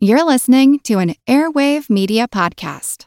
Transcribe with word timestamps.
You're 0.00 0.24
listening 0.24 0.78
to 0.84 0.98
an 1.00 1.16
Airwave 1.26 1.90
Media 1.90 2.28
Podcast. 2.28 3.06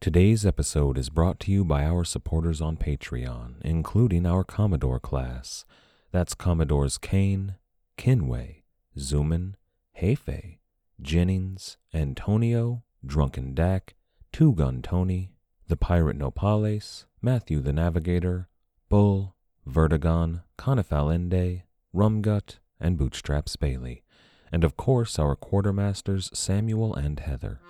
Today's 0.00 0.46
episode 0.46 0.96
is 0.96 1.08
brought 1.08 1.40
to 1.40 1.50
you 1.50 1.64
by 1.64 1.84
our 1.84 2.04
supporters 2.04 2.60
on 2.60 2.76
Patreon, 2.76 3.54
including 3.62 4.26
our 4.26 4.44
Commodore 4.44 5.00
class. 5.00 5.64
That's 6.12 6.36
Commodores 6.36 6.98
Kane, 6.98 7.56
Kinway, 7.98 8.62
Zuman, 8.96 9.54
Hefe, 10.00 10.58
Jennings, 11.02 11.78
Antonio, 11.92 12.84
Drunken 13.04 13.52
Dak, 13.52 13.96
Two 14.32 14.54
Gun 14.54 14.82
Tony, 14.82 15.32
The 15.66 15.76
Pirate 15.76 16.16
Nopales, 16.16 17.06
Matthew 17.20 17.58
the 17.58 17.72
Navigator, 17.72 18.48
Bull, 18.88 19.34
Vertigon, 19.68 20.44
Conifal 20.56 21.12
Ende, 21.12 21.64
Rumgut, 21.92 22.58
and 22.78 22.96
Bootstraps 22.96 23.56
Bailey. 23.56 24.04
And 24.52 24.64
of 24.64 24.76
course, 24.76 25.18
our 25.18 25.36
quartermasters 25.36 26.34
Samuel 26.36 26.94
and 26.94 27.20
Heather. 27.20 27.60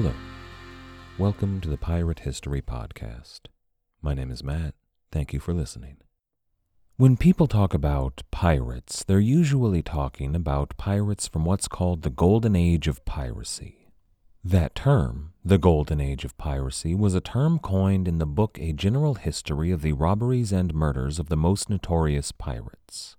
Hello. 0.00 0.14
Welcome 1.18 1.60
to 1.60 1.68
the 1.68 1.76
Pirate 1.76 2.20
History 2.20 2.62
Podcast. 2.62 3.48
My 4.00 4.14
name 4.14 4.30
is 4.30 4.44
Matt. 4.44 4.74
Thank 5.10 5.32
you 5.32 5.40
for 5.40 5.52
listening. 5.52 5.96
When 6.96 7.16
people 7.16 7.48
talk 7.48 7.74
about 7.74 8.22
pirates, 8.30 9.02
they're 9.02 9.18
usually 9.18 9.82
talking 9.82 10.36
about 10.36 10.76
pirates 10.76 11.26
from 11.26 11.44
what's 11.44 11.66
called 11.66 12.02
the 12.02 12.10
Golden 12.10 12.54
Age 12.54 12.86
of 12.86 13.04
Piracy. 13.06 13.90
That 14.44 14.76
term, 14.76 15.32
the 15.44 15.58
Golden 15.58 16.00
Age 16.00 16.24
of 16.24 16.38
Piracy, 16.38 16.94
was 16.94 17.16
a 17.16 17.20
term 17.20 17.58
coined 17.58 18.06
in 18.06 18.18
the 18.18 18.24
book 18.24 18.56
A 18.60 18.72
General 18.72 19.14
History 19.14 19.72
of 19.72 19.82
the 19.82 19.94
Robberies 19.94 20.52
and 20.52 20.72
Murders 20.74 21.18
of 21.18 21.28
the 21.28 21.36
Most 21.36 21.68
Notorious 21.68 22.30
Pirates. 22.30 23.16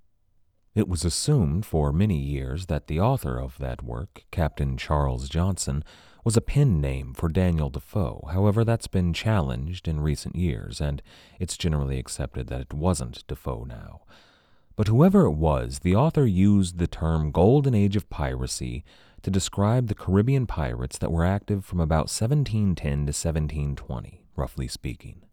It 0.75 0.88
was 0.88 1.03
assumed 1.03 1.66
for 1.66 1.91
many 1.91 2.19
years 2.19 2.67
that 2.67 2.88
the 2.88 3.02
author 3.02 3.38
of 3.38 3.58
that 3.58 3.83
work, 3.83 4.23
Captain 4.31 4.77
Charles 4.77 5.27
Johnson, 5.27 5.83
was 6.23 6.38
a 6.38 6.42
pen 6.42 6.81
name 6.81 7.14
for 7.14 7.30
Daniel 7.30 7.70
Defoe. 7.70 8.28
However, 8.31 8.64
that's 8.64 8.88
been 8.88 9.14
challenged 9.14 9.88
in 9.88 10.02
recent 10.02 10.36
years, 10.36 10.81
and 10.81 11.02
it's 11.39 11.58
generally 11.58 12.00
accepted 12.00 12.48
that 12.48 12.61
it 12.61 12.73
wasn't 12.73 13.26
Defoe 13.28 13.64
now. 13.64 14.02
But 14.76 14.88
whoever 14.88 15.26
it 15.26 15.34
was, 15.34 15.80
the 15.80 15.95
author 15.95 16.26
used 16.26 16.78
the 16.78 16.88
term 16.88 17.31
Golden 17.31 17.76
Age 17.76 17.95
of 17.95 18.09
Piracy 18.09 18.84
to 19.23 19.30
describe 19.30 19.88
the 19.88 19.95
Caribbean 19.95 20.48
pirates 20.48 20.98
that 20.98 21.11
were 21.11 21.26
active 21.26 21.66
from 21.66 21.80
about 21.80 22.09
1710 22.09 22.76
to 22.76 23.11
1720, 23.11 24.23
roughly 24.36 24.67
speaking. 24.67 25.23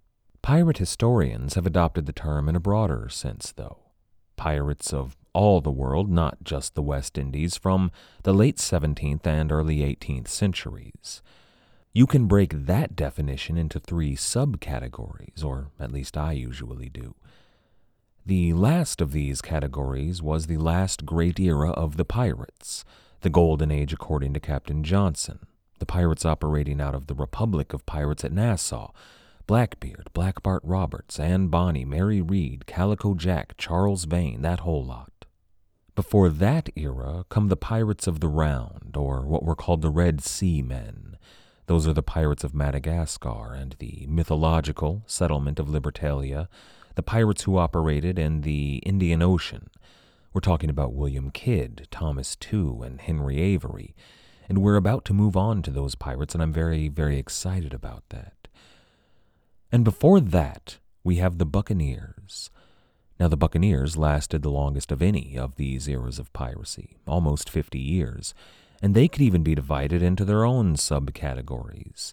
Pirate 0.42 0.78
historians 0.78 1.54
have 1.54 1.66
adopted 1.66 2.06
the 2.06 2.12
term 2.12 2.48
in 2.48 2.56
a 2.56 2.60
broader 2.60 3.08
sense, 3.08 3.52
though. 3.52 3.78
Pirates 4.36 4.92
of 4.92 5.16
all 5.36 5.60
the 5.60 5.70
world, 5.70 6.10
not 6.10 6.42
just 6.42 6.74
the 6.74 6.82
West 6.82 7.18
Indies, 7.18 7.58
from 7.58 7.90
the 8.22 8.32
late 8.32 8.56
17th 8.56 9.26
and 9.26 9.52
early 9.52 9.80
18th 9.80 10.28
centuries. 10.28 11.20
You 11.92 12.06
can 12.06 12.26
break 12.26 12.52
that 12.54 12.96
definition 12.96 13.58
into 13.58 13.78
three 13.78 14.16
subcategories, 14.16 15.44
or 15.44 15.68
at 15.78 15.92
least 15.92 16.16
I 16.16 16.32
usually 16.32 16.88
do. 16.88 17.16
The 18.24 18.54
last 18.54 19.02
of 19.02 19.12
these 19.12 19.42
categories 19.42 20.22
was 20.22 20.46
the 20.46 20.56
last 20.56 21.04
great 21.04 21.38
era 21.38 21.70
of 21.70 21.98
the 21.98 22.06
pirates, 22.06 22.86
the 23.20 23.28
Golden 23.28 23.70
Age 23.70 23.92
according 23.92 24.32
to 24.32 24.40
Captain 24.40 24.82
Johnson, 24.82 25.40
the 25.80 25.86
pirates 25.86 26.24
operating 26.24 26.80
out 26.80 26.94
of 26.94 27.08
the 27.08 27.14
Republic 27.14 27.74
of 27.74 27.84
Pirates 27.84 28.24
at 28.24 28.32
Nassau, 28.32 28.90
Blackbeard, 29.46 30.08
Black 30.14 30.42
Bart 30.42 30.62
Roberts, 30.64 31.20
Anne 31.20 31.48
Bonny, 31.48 31.84
Mary 31.84 32.22
Read, 32.22 32.66
Calico 32.66 33.12
Jack, 33.12 33.54
Charles 33.58 34.04
Vane, 34.04 34.40
that 34.40 34.60
whole 34.60 34.84
lot. 34.84 35.12
Before 35.96 36.28
that 36.28 36.68
era 36.76 37.24
come 37.30 37.48
the 37.48 37.56
pirates 37.56 38.06
of 38.06 38.20
the 38.20 38.28
Round, 38.28 38.94
or 38.98 39.22
what 39.22 39.42
were 39.42 39.56
called 39.56 39.80
the 39.80 39.88
Red 39.88 40.22
Sea 40.22 40.60
Men. 40.60 41.16
Those 41.68 41.88
are 41.88 41.94
the 41.94 42.02
pirates 42.02 42.44
of 42.44 42.54
Madagascar 42.54 43.54
and 43.54 43.74
the 43.78 44.04
mythological 44.06 45.02
settlement 45.06 45.58
of 45.58 45.68
Libertalia, 45.68 46.48
the 46.96 47.02
pirates 47.02 47.44
who 47.44 47.56
operated 47.56 48.18
in 48.18 48.42
the 48.42 48.76
Indian 48.84 49.22
Ocean. 49.22 49.70
We're 50.34 50.42
talking 50.42 50.68
about 50.68 50.92
William 50.92 51.30
Kidd, 51.30 51.88
Thomas 51.90 52.36
Tew, 52.36 52.82
and 52.82 53.00
Henry 53.00 53.40
Avery, 53.40 53.96
and 54.50 54.58
we're 54.58 54.76
about 54.76 55.06
to 55.06 55.14
move 55.14 55.34
on 55.34 55.62
to 55.62 55.70
those 55.70 55.94
pirates, 55.94 56.34
and 56.34 56.42
I'm 56.42 56.52
very, 56.52 56.88
very 56.88 57.18
excited 57.18 57.72
about 57.72 58.04
that. 58.10 58.48
And 59.72 59.82
before 59.82 60.20
that, 60.20 60.76
we 61.02 61.16
have 61.16 61.38
the 61.38 61.46
Buccaneers. 61.46 62.50
Now, 63.18 63.28
the 63.28 63.36
Buccaneers 63.36 63.96
lasted 63.96 64.42
the 64.42 64.50
longest 64.50 64.92
of 64.92 65.00
any 65.00 65.38
of 65.38 65.56
these 65.56 65.88
eras 65.88 66.18
of 66.18 66.32
piracy, 66.32 66.98
almost 67.06 67.48
50 67.48 67.78
years, 67.78 68.34
and 68.82 68.94
they 68.94 69.08
could 69.08 69.22
even 69.22 69.42
be 69.42 69.54
divided 69.54 70.02
into 70.02 70.24
their 70.24 70.44
own 70.44 70.74
subcategories. 70.76 72.12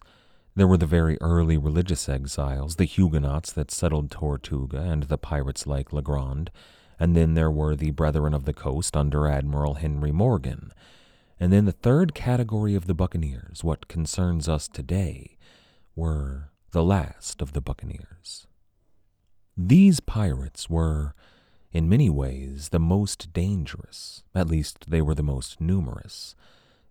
There 0.56 0.66
were 0.68 0.78
the 0.78 0.86
very 0.86 1.18
early 1.20 1.58
religious 1.58 2.08
exiles, 2.08 2.76
the 2.76 2.86
Huguenots 2.86 3.52
that 3.52 3.70
settled 3.70 4.10
Tortuga, 4.10 4.78
and 4.78 5.04
the 5.04 5.18
pirates 5.18 5.66
like 5.66 5.92
Legrand, 5.92 6.50
and 6.98 7.16
then 7.16 7.34
there 7.34 7.50
were 7.50 7.74
the 7.74 7.90
Brethren 7.90 8.32
of 8.32 8.44
the 8.44 8.54
Coast 8.54 8.96
under 8.96 9.26
Admiral 9.26 9.74
Henry 9.74 10.12
Morgan. 10.12 10.72
And 11.40 11.52
then 11.52 11.64
the 11.64 11.72
third 11.72 12.14
category 12.14 12.74
of 12.74 12.86
the 12.86 12.94
Buccaneers, 12.94 13.64
what 13.64 13.88
concerns 13.88 14.48
us 14.48 14.68
today, 14.68 15.36
were 15.96 16.50
the 16.70 16.84
last 16.84 17.42
of 17.42 17.52
the 17.52 17.60
Buccaneers. 17.60 18.46
These 19.56 20.00
pirates 20.00 20.68
were, 20.68 21.14
in 21.72 21.88
many 21.88 22.10
ways, 22.10 22.70
the 22.70 22.80
most 22.80 23.32
dangerous, 23.32 24.24
at 24.34 24.48
least 24.48 24.90
they 24.90 25.00
were 25.00 25.14
the 25.14 25.22
most 25.22 25.60
numerous. 25.60 26.34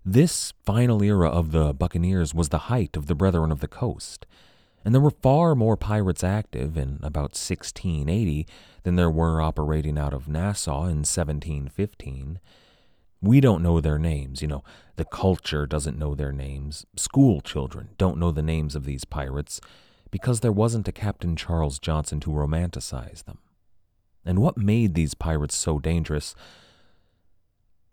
This 0.05 0.53
final 0.65 1.03
era 1.03 1.29
of 1.29 1.51
the 1.51 1.73
buccaneers 1.73 2.33
was 2.33 2.49
the 2.49 2.69
height 2.69 2.95
of 2.95 3.07
the 3.07 3.15
Brethren 3.15 3.51
of 3.51 3.59
the 3.59 3.67
Coast, 3.67 4.25
and 4.85 4.93
there 4.93 5.01
were 5.01 5.11
far 5.11 5.55
more 5.55 5.77
pirates 5.77 6.23
active 6.23 6.77
in 6.77 6.99
about 7.01 7.35
1680 7.35 8.47
than 8.83 8.95
there 8.95 9.09
were 9.09 9.41
operating 9.41 9.97
out 9.97 10.13
of 10.13 10.27
Nassau 10.27 10.83
in 10.83 11.03
1715. 11.03 12.39
We 13.21 13.39
don't 13.39 13.63
know 13.63 13.79
their 13.79 13.99
names, 13.99 14.41
you 14.41 14.47
know, 14.47 14.63
the 14.97 15.05
culture 15.05 15.65
doesn't 15.65 15.97
know 15.97 16.15
their 16.15 16.33
names. 16.33 16.85
School 16.97 17.39
children 17.39 17.89
don't 17.97 18.17
know 18.17 18.31
the 18.31 18.41
names 18.41 18.75
of 18.75 18.83
these 18.83 19.05
pirates, 19.05 19.61
because 20.13 20.41
there 20.41 20.51
wasn't 20.51 20.87
a 20.87 20.91
Captain 20.91 21.35
Charles 21.35 21.79
Johnson 21.79 22.19
to 22.19 22.29
romanticize 22.29 23.23
them. 23.23 23.39
And 24.23 24.37
what 24.37 24.59
made 24.59 24.93
these 24.93 25.15
pirates 25.15 25.55
so 25.55 25.79
dangerous? 25.79 26.35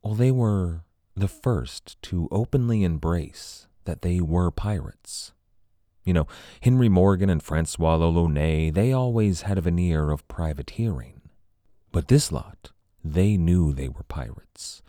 Well, 0.03 0.13
they 0.13 0.31
were 0.31 0.85
the 1.17 1.29
first 1.29 1.97
to 2.03 2.29
openly 2.31 2.85
embrace 2.85 3.69
that 3.87 4.03
they 4.03 4.21
were 4.21 4.51
pirates. 4.51 5.33
You 6.05 6.13
know, 6.13 6.27
Henry 6.61 6.91
Morgan 6.91 7.31
and 7.31 7.43
Francois 7.43 7.95
l'Olonnais, 7.95 8.69
they 8.69 8.93
always 8.93 9.43
had 9.43 9.57
a 9.57 9.63
veneer 9.63 10.11
of 10.11 10.29
privateering. 10.29 11.23
But 11.91 12.09
this 12.09 12.31
lot, 12.31 12.71
they 13.03 13.39
knew 13.39 13.73
they 13.73 13.89
were 13.89 14.03
pirates. 14.03 14.83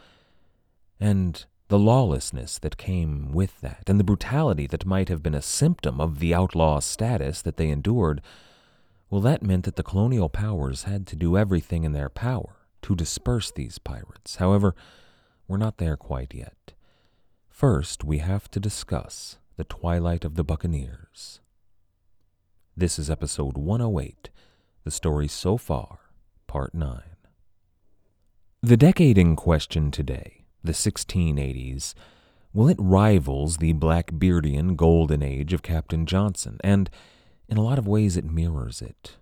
And 1.00 1.46
the 1.72 1.80
lawlessness 1.80 2.60
that 2.60 2.76
came 2.76 3.32
with 3.32 3.62
that, 3.62 3.84
and 3.88 3.98
the 3.98 4.04
brutality 4.04 4.68
that 4.68 4.86
might 4.86 5.08
have 5.08 5.24
been 5.24 5.34
a 5.34 5.42
symptom 5.42 6.02
of 6.02 6.20
the 6.20 6.34
outlaw 6.34 6.82
status 6.82 7.42
that 7.42 7.56
they 7.56 7.70
endured, 7.70 8.22
well, 9.10 9.22
that 9.22 9.42
meant 9.42 9.64
that 9.64 9.78
the 9.78 9.82
colonial 9.82 10.28
powers 10.28 10.84
had 10.84 11.08
to 11.08 11.16
do 11.16 11.38
everything 11.38 11.86
in 11.86 11.94
their 11.94 12.10
power 12.10 12.68
to 12.82 12.94
disperse 12.94 13.52
these 13.52 13.78
pirates. 13.78 14.36
However, 14.36 14.76
we're 15.48 15.56
not 15.56 15.78
there 15.78 15.96
quite 15.96 16.34
yet. 16.34 16.74
First, 17.48 18.04
we 18.04 18.18
have 18.18 18.52
to 18.52 18.60
discuss 18.60 19.38
the 19.56 19.64
Twilight 19.64 20.26
of 20.26 20.36
the 20.36 20.44
Buccaneers. 20.44 21.40
This 22.76 23.00
is 23.00 23.10
episode 23.10 23.56
108, 23.56 24.30
the 24.84 24.92
story 24.92 25.30
so 25.30 25.56
far, 25.56 26.00
part 26.48 26.76
9. 26.76 27.02
The 28.62 28.76
decade 28.76 29.18
in 29.18 29.38
question 29.38 29.90
today 29.90 30.41
the 30.64 30.74
1680s, 30.74 31.94
well, 32.54 32.68
it 32.68 32.78
rivals 32.80 33.58
the 33.58 33.74
Blackbeardian 33.74 34.76
golden 34.76 35.24
age 35.24 35.54
of 35.54 35.62
Captain 35.62 36.06
Johnson, 36.06 36.60
and 36.64 36.90
in 37.48 37.58
a 37.58 37.64
lot 37.64 37.80
of 37.80 37.88
ways 37.88 38.18
it 38.18 38.26
mirrors 38.26 38.82
it. 38.82 39.18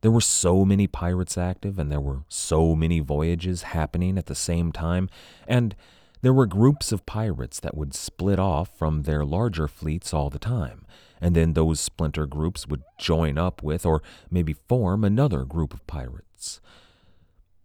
There 0.00 0.12
were 0.12 0.20
so 0.20 0.64
many 0.64 0.86
pirates 0.86 1.36
active, 1.36 1.78
and 1.78 1.90
there 1.90 2.00
were 2.00 2.22
so 2.28 2.76
many 2.76 3.00
voyages 3.00 3.62
happening 3.62 4.16
at 4.16 4.26
the 4.26 4.34
same 4.36 4.70
time, 4.70 5.08
and 5.46 5.74
There 6.20 6.32
were 6.32 6.46
groups 6.46 6.90
of 6.90 7.06
pirates 7.06 7.60
that 7.60 7.76
would 7.76 7.94
split 7.94 8.38
off 8.38 8.76
from 8.76 9.02
their 9.02 9.24
larger 9.24 9.68
fleets 9.68 10.12
all 10.12 10.30
the 10.30 10.38
time, 10.38 10.84
and 11.20 11.34
then 11.34 11.52
those 11.52 11.78
splinter 11.80 12.26
groups 12.26 12.66
would 12.66 12.82
join 12.98 13.38
up 13.38 13.62
with 13.62 13.86
or 13.86 14.02
maybe 14.30 14.52
form 14.52 15.04
another 15.04 15.44
group 15.44 15.72
of 15.72 15.86
pirates. 15.86 16.60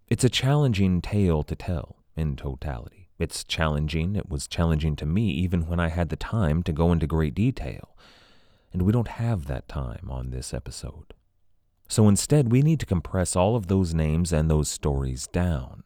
It's 0.07 0.23
a 0.23 0.29
challenging 0.29 1.01
tale 1.01 1.43
to 1.43 1.55
tell 1.55 1.97
in 2.15 2.35
totality. 2.35 3.02
It's 3.23 3.45
challenging. 3.45 4.17
It 4.17 4.29
was 4.29 4.49
challenging 4.49 4.97
to 4.97 5.05
me 5.05 5.29
even 5.29 5.65
when 5.65 5.79
I 5.79 5.87
had 5.87 6.09
the 6.09 6.17
time 6.17 6.61
to 6.63 6.73
go 6.73 6.91
into 6.91 7.07
great 7.07 7.33
detail. 7.33 7.95
And 8.73 8.81
we 8.81 8.91
don't 8.91 9.07
have 9.07 9.47
that 9.47 9.69
time 9.69 10.09
on 10.09 10.29
this 10.29 10.53
episode. 10.53 11.13
So 11.87 12.09
instead, 12.09 12.51
we 12.51 12.61
need 12.61 12.81
to 12.81 12.85
compress 12.85 13.33
all 13.33 13.55
of 13.55 13.67
those 13.67 13.93
names 13.93 14.33
and 14.33 14.51
those 14.51 14.69
stories 14.69 15.27
down. 15.27 15.83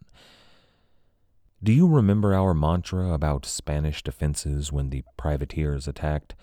Do 1.62 1.72
you 1.72 1.88
remember 1.88 2.34
our 2.34 2.56
mantra 2.56 3.14
about 3.14 3.46
Spanish 3.46 4.02
defenses 4.02 4.72
when 4.72 4.90
the 4.90 5.04
privateers 5.16 5.88
attacked? 5.88 6.34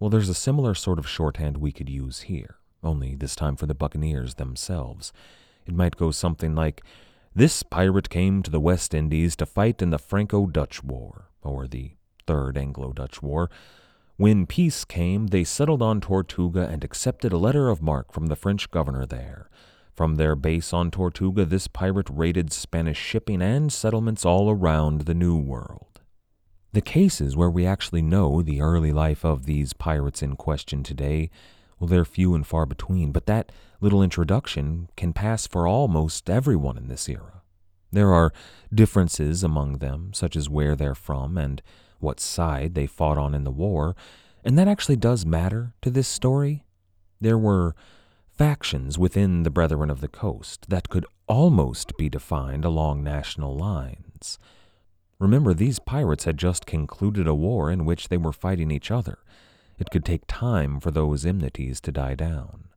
Well, 0.00 0.08
there's 0.08 0.30
a 0.30 0.34
similar 0.34 0.74
sort 0.74 0.98
of 0.98 1.06
shorthand 1.06 1.58
we 1.58 1.72
could 1.72 1.90
use 1.90 2.22
here, 2.22 2.56
only 2.82 3.14
this 3.14 3.36
time 3.36 3.56
for 3.56 3.66
the 3.66 3.74
buccaneers 3.74 4.36
themselves. 4.36 5.12
It 5.66 5.74
might 5.74 5.96
go 5.96 6.10
something 6.10 6.54
like, 6.54 6.82
this 7.34 7.62
pirate 7.62 8.10
came 8.10 8.42
to 8.42 8.50
the 8.50 8.60
West 8.60 8.92
Indies 8.92 9.36
to 9.36 9.46
fight 9.46 9.80
in 9.80 9.90
the 9.90 9.98
Franco 9.98 10.46
Dutch 10.46 10.84
War, 10.84 11.30
or 11.42 11.66
the 11.66 11.92
Third 12.26 12.58
Anglo 12.58 12.92
Dutch 12.92 13.22
War. 13.22 13.50
When 14.16 14.46
peace 14.46 14.84
came, 14.84 15.28
they 15.28 15.42
settled 15.42 15.82
on 15.82 16.00
Tortuga 16.00 16.68
and 16.68 16.84
accepted 16.84 17.32
a 17.32 17.38
letter 17.38 17.68
of 17.70 17.82
marque 17.82 18.12
from 18.12 18.26
the 18.26 18.36
French 18.36 18.70
governor 18.70 19.06
there. 19.06 19.48
From 19.94 20.16
their 20.16 20.36
base 20.36 20.72
on 20.72 20.90
Tortuga, 20.90 21.44
this 21.44 21.68
pirate 21.68 22.08
raided 22.10 22.52
Spanish 22.52 22.98
shipping 22.98 23.42
and 23.42 23.72
settlements 23.72 24.24
all 24.24 24.50
around 24.50 25.02
the 25.02 25.14
New 25.14 25.36
World. 25.36 26.00
The 26.72 26.80
cases 26.80 27.36
where 27.36 27.50
we 27.50 27.66
actually 27.66 28.02
know 28.02 28.40
the 28.40 28.62
early 28.62 28.92
life 28.92 29.24
of 29.24 29.44
these 29.44 29.74
pirates 29.74 30.22
in 30.22 30.36
question 30.36 30.82
today 30.82 31.30
well, 31.82 31.88
they're 31.88 32.04
few 32.04 32.36
and 32.36 32.46
far 32.46 32.64
between, 32.64 33.10
but 33.10 33.26
that 33.26 33.50
little 33.80 34.04
introduction 34.04 34.88
can 34.96 35.12
pass 35.12 35.48
for 35.48 35.66
almost 35.66 36.30
everyone 36.30 36.78
in 36.78 36.86
this 36.86 37.08
era. 37.08 37.42
There 37.90 38.14
are 38.14 38.32
differences 38.72 39.42
among 39.42 39.78
them, 39.78 40.12
such 40.14 40.36
as 40.36 40.48
where 40.48 40.76
they're 40.76 40.94
from 40.94 41.36
and 41.36 41.60
what 41.98 42.20
side 42.20 42.76
they 42.76 42.86
fought 42.86 43.18
on 43.18 43.34
in 43.34 43.42
the 43.42 43.50
war, 43.50 43.96
and 44.44 44.56
that 44.56 44.68
actually 44.68 44.94
does 44.94 45.26
matter 45.26 45.74
to 45.82 45.90
this 45.90 46.06
story. 46.06 46.62
There 47.20 47.36
were 47.36 47.74
factions 48.30 48.96
within 48.96 49.42
the 49.42 49.50
Brethren 49.50 49.90
of 49.90 50.00
the 50.00 50.06
Coast 50.06 50.70
that 50.70 50.88
could 50.88 51.04
almost 51.26 51.96
be 51.96 52.08
defined 52.08 52.64
along 52.64 53.02
national 53.02 53.56
lines. 53.56 54.38
Remember, 55.18 55.52
these 55.52 55.80
pirates 55.80 56.26
had 56.26 56.38
just 56.38 56.64
concluded 56.64 57.26
a 57.26 57.34
war 57.34 57.72
in 57.72 57.84
which 57.84 58.06
they 58.06 58.18
were 58.18 58.32
fighting 58.32 58.70
each 58.70 58.92
other, 58.92 59.18
it 59.78 59.90
could 59.90 60.04
take 60.04 60.22
time 60.26 60.80
for 60.80 60.90
those 60.90 61.26
enmities 61.26 61.80
to 61.80 61.92
die 61.92 62.14
down. 62.14 62.68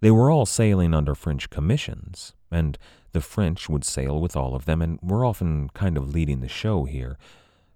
They 0.00 0.10
were 0.10 0.30
all 0.30 0.46
sailing 0.46 0.94
under 0.94 1.14
French 1.14 1.50
commissions, 1.50 2.32
and 2.50 2.78
the 3.12 3.20
French 3.20 3.68
would 3.68 3.84
sail 3.84 4.20
with 4.20 4.36
all 4.36 4.54
of 4.54 4.64
them 4.64 4.80
and 4.80 4.98
were 5.02 5.24
often 5.24 5.68
kind 5.70 5.96
of 5.96 6.14
leading 6.14 6.40
the 6.40 6.48
show 6.48 6.84
here. 6.84 7.18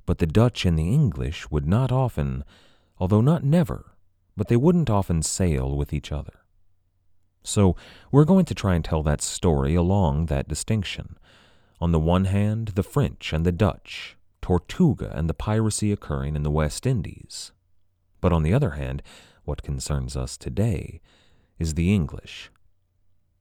But 0.06 0.18
the 0.18 0.26
Dutch 0.26 0.64
and 0.64 0.78
the 0.78 0.92
English 0.92 1.50
would 1.50 1.66
not 1.66 1.92
often, 1.92 2.44
although 2.98 3.20
not 3.20 3.44
never, 3.44 3.96
but 4.36 4.48
they 4.48 4.56
wouldn't 4.56 4.90
often 4.90 5.22
sail 5.22 5.76
with 5.76 5.92
each 5.92 6.12
other. 6.12 6.40
So 7.42 7.76
we're 8.10 8.24
going 8.24 8.46
to 8.46 8.54
try 8.54 8.74
and 8.74 8.84
tell 8.84 9.02
that 9.02 9.20
story 9.20 9.74
along 9.74 10.26
that 10.26 10.48
distinction. 10.48 11.18
On 11.80 11.92
the 11.92 11.98
one 11.98 12.24
hand, 12.24 12.68
the 12.68 12.82
French 12.82 13.32
and 13.32 13.44
the 13.44 13.52
Dutch, 13.52 14.16
Tortuga 14.40 15.12
and 15.14 15.28
the 15.28 15.34
piracy 15.34 15.92
occurring 15.92 16.36
in 16.36 16.42
the 16.42 16.50
West 16.50 16.86
Indies. 16.86 17.52
But 18.24 18.32
on 18.32 18.42
the 18.42 18.54
other 18.54 18.70
hand, 18.70 19.02
what 19.44 19.62
concerns 19.62 20.16
us 20.16 20.38
today 20.38 21.02
is 21.58 21.74
the 21.74 21.94
English. 21.94 22.50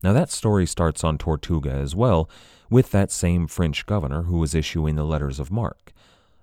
Now, 0.04 0.12
that 0.12 0.30
story 0.30 0.66
starts 0.66 1.06
on 1.06 1.18
Tortuga 1.18 1.72
as 1.72 1.96
well, 1.96 2.30
with 2.70 2.92
that 2.92 3.10
same 3.10 3.48
French 3.48 3.86
governor 3.86 4.24
who 4.24 4.40
was 4.40 4.54
issuing 4.54 4.96
the 4.96 5.06
letters 5.06 5.40
of 5.40 5.50
marque, 5.50 5.94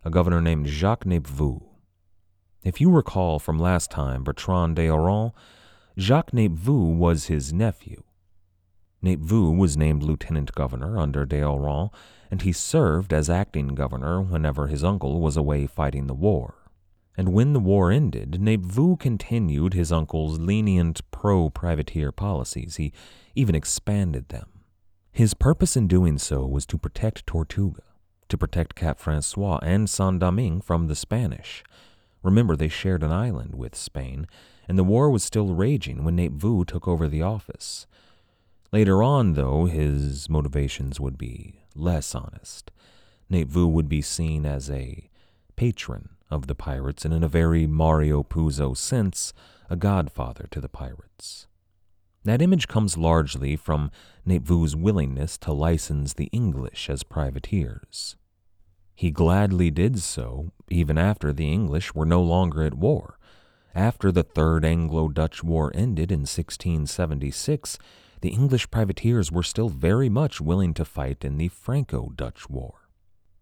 a 0.06 0.10
governor 0.10 0.40
named 0.40 0.68
Jacques 0.68 1.04
Nepveu. 1.04 1.60
If 2.64 2.80
you 2.80 2.90
recall 2.90 3.40
from 3.40 3.58
last 3.58 3.90
time 3.90 4.24
Bertrand 4.24 4.76
d'Ogeron, 4.76 5.32
Jacques 5.98 6.32
Nepveu 6.32 6.96
was 6.96 7.26
his 7.26 7.52
nephew. 7.52 8.04
Nepveu 9.04 9.54
was 9.54 9.76
named 9.76 10.02
lieutenant 10.02 10.54
governor 10.54 10.98
under 10.98 11.26
d'Ogeron, 11.26 11.90
and 12.30 12.40
he 12.40 12.52
served 12.52 13.12
as 13.12 13.28
acting 13.28 13.74
governor 13.74 14.22
whenever 14.22 14.68
his 14.68 14.82
uncle 14.82 15.20
was 15.20 15.36
away 15.36 15.66
fighting 15.66 16.06
the 16.06 16.14
war 16.14 16.59
and 17.16 17.32
when 17.32 17.52
the 17.52 17.60
war 17.60 17.90
ended, 17.90 18.38
Nepveu 18.40 18.98
continued 18.98 19.74
his 19.74 19.92
uncle's 19.92 20.38
lenient 20.38 21.00
pro 21.10 21.50
privateer 21.50 22.12
policies. 22.12 22.76
He 22.76 22.92
even 23.34 23.54
expanded 23.54 24.28
them. 24.28 24.48
His 25.12 25.34
purpose 25.34 25.76
in 25.76 25.88
doing 25.88 26.18
so 26.18 26.46
was 26.46 26.66
to 26.66 26.78
protect 26.78 27.26
Tortuga, 27.26 27.82
to 28.28 28.38
protect 28.38 28.76
Cap 28.76 29.00
Francois 29.00 29.58
and 29.62 29.90
Saint 29.90 30.20
Domingue 30.20 30.60
from 30.60 30.86
the 30.86 30.94
Spanish. 30.94 31.64
Remember, 32.22 32.54
they 32.54 32.68
shared 32.68 33.02
an 33.02 33.12
island 33.12 33.54
with 33.54 33.74
Spain, 33.74 34.26
and 34.68 34.78
the 34.78 34.84
war 34.84 35.10
was 35.10 35.24
still 35.24 35.54
raging 35.54 36.04
when 36.04 36.16
Nepveu 36.16 36.64
took 36.66 36.86
over 36.86 37.08
the 37.08 37.22
office. 37.22 37.86
Later 38.72 39.02
on, 39.02 39.32
though, 39.32 39.64
his 39.64 40.30
motivations 40.30 41.00
would 41.00 41.18
be 41.18 41.64
less 41.74 42.14
honest. 42.14 42.70
Nepveu 43.30 43.68
would 43.68 43.88
be 43.88 44.00
seen 44.00 44.46
as 44.46 44.70
a 44.70 45.10
patron 45.56 46.10
of 46.30 46.46
the 46.46 46.54
pirates 46.54 47.04
and 47.04 47.12
in 47.12 47.22
a 47.22 47.28
very 47.28 47.66
Mario 47.66 48.22
Puzo 48.22 48.76
sense, 48.76 49.32
a 49.68 49.76
godfather 49.76 50.46
to 50.50 50.60
the 50.60 50.68
pirates. 50.68 51.46
That 52.24 52.42
image 52.42 52.68
comes 52.68 52.98
largely 52.98 53.56
from 53.56 53.90
Nepveu's 54.26 54.76
willingness 54.76 55.38
to 55.38 55.52
license 55.52 56.14
the 56.14 56.28
English 56.32 56.90
as 56.90 57.02
privateers. 57.02 58.16
He 58.94 59.10
gladly 59.10 59.70
did 59.70 60.00
so 60.00 60.52
even 60.68 60.98
after 60.98 61.32
the 61.32 61.50
English 61.50 61.94
were 61.94 62.04
no 62.04 62.22
longer 62.22 62.62
at 62.62 62.74
war. 62.74 63.18
After 63.74 64.12
the 64.12 64.22
Third 64.22 64.64
Anglo 64.64 65.08
Dutch 65.08 65.42
War 65.42 65.72
ended 65.74 66.12
in 66.12 66.20
1676, 66.20 67.78
the 68.20 68.28
English 68.28 68.70
privateers 68.70 69.32
were 69.32 69.42
still 69.42 69.70
very 69.70 70.10
much 70.10 70.40
willing 70.40 70.74
to 70.74 70.84
fight 70.84 71.24
in 71.24 71.38
the 71.38 71.48
Franco 71.48 72.12
Dutch 72.14 72.50
War. 72.50 72.79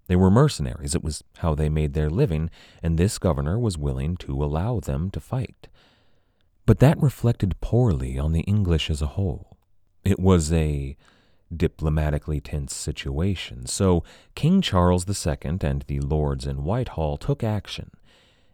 They 0.09 0.17
were 0.17 0.31
mercenaries, 0.31 0.95
it 0.95 1.05
was 1.05 1.23
how 1.39 1.55
they 1.55 1.69
made 1.69 1.93
their 1.93 2.11
living, 2.11 2.51
and 2.83 2.99
this 2.99 3.19
governor 3.19 3.59
was 3.59 3.79
willing 3.79 4.17
to 4.17 4.43
allow 4.43 4.81
them 4.81 5.11
to 5.11 5.21
fight. 5.21 5.69
But 6.67 6.81
that 6.81 7.01
reflected 7.01 7.61
poorly 7.61 8.19
on 8.19 8.33
the 8.33 8.41
English 8.41 8.91
as 8.91 9.01
a 9.01 9.07
whole. 9.07 9.59
It 10.05 10.19
was 10.19 10.53
a 10.53 10.97
diplomatically 11.55 12.41
tense 12.41 12.75
situation, 12.75 13.67
so 13.67 14.03
King 14.35 14.61
Charles 14.63 15.07
II 15.09 15.37
and 15.43 15.85
the 15.87 16.01
lords 16.01 16.47
in 16.47 16.65
Whitehall 16.65 17.17
took 17.19 17.45
action. 17.45 17.91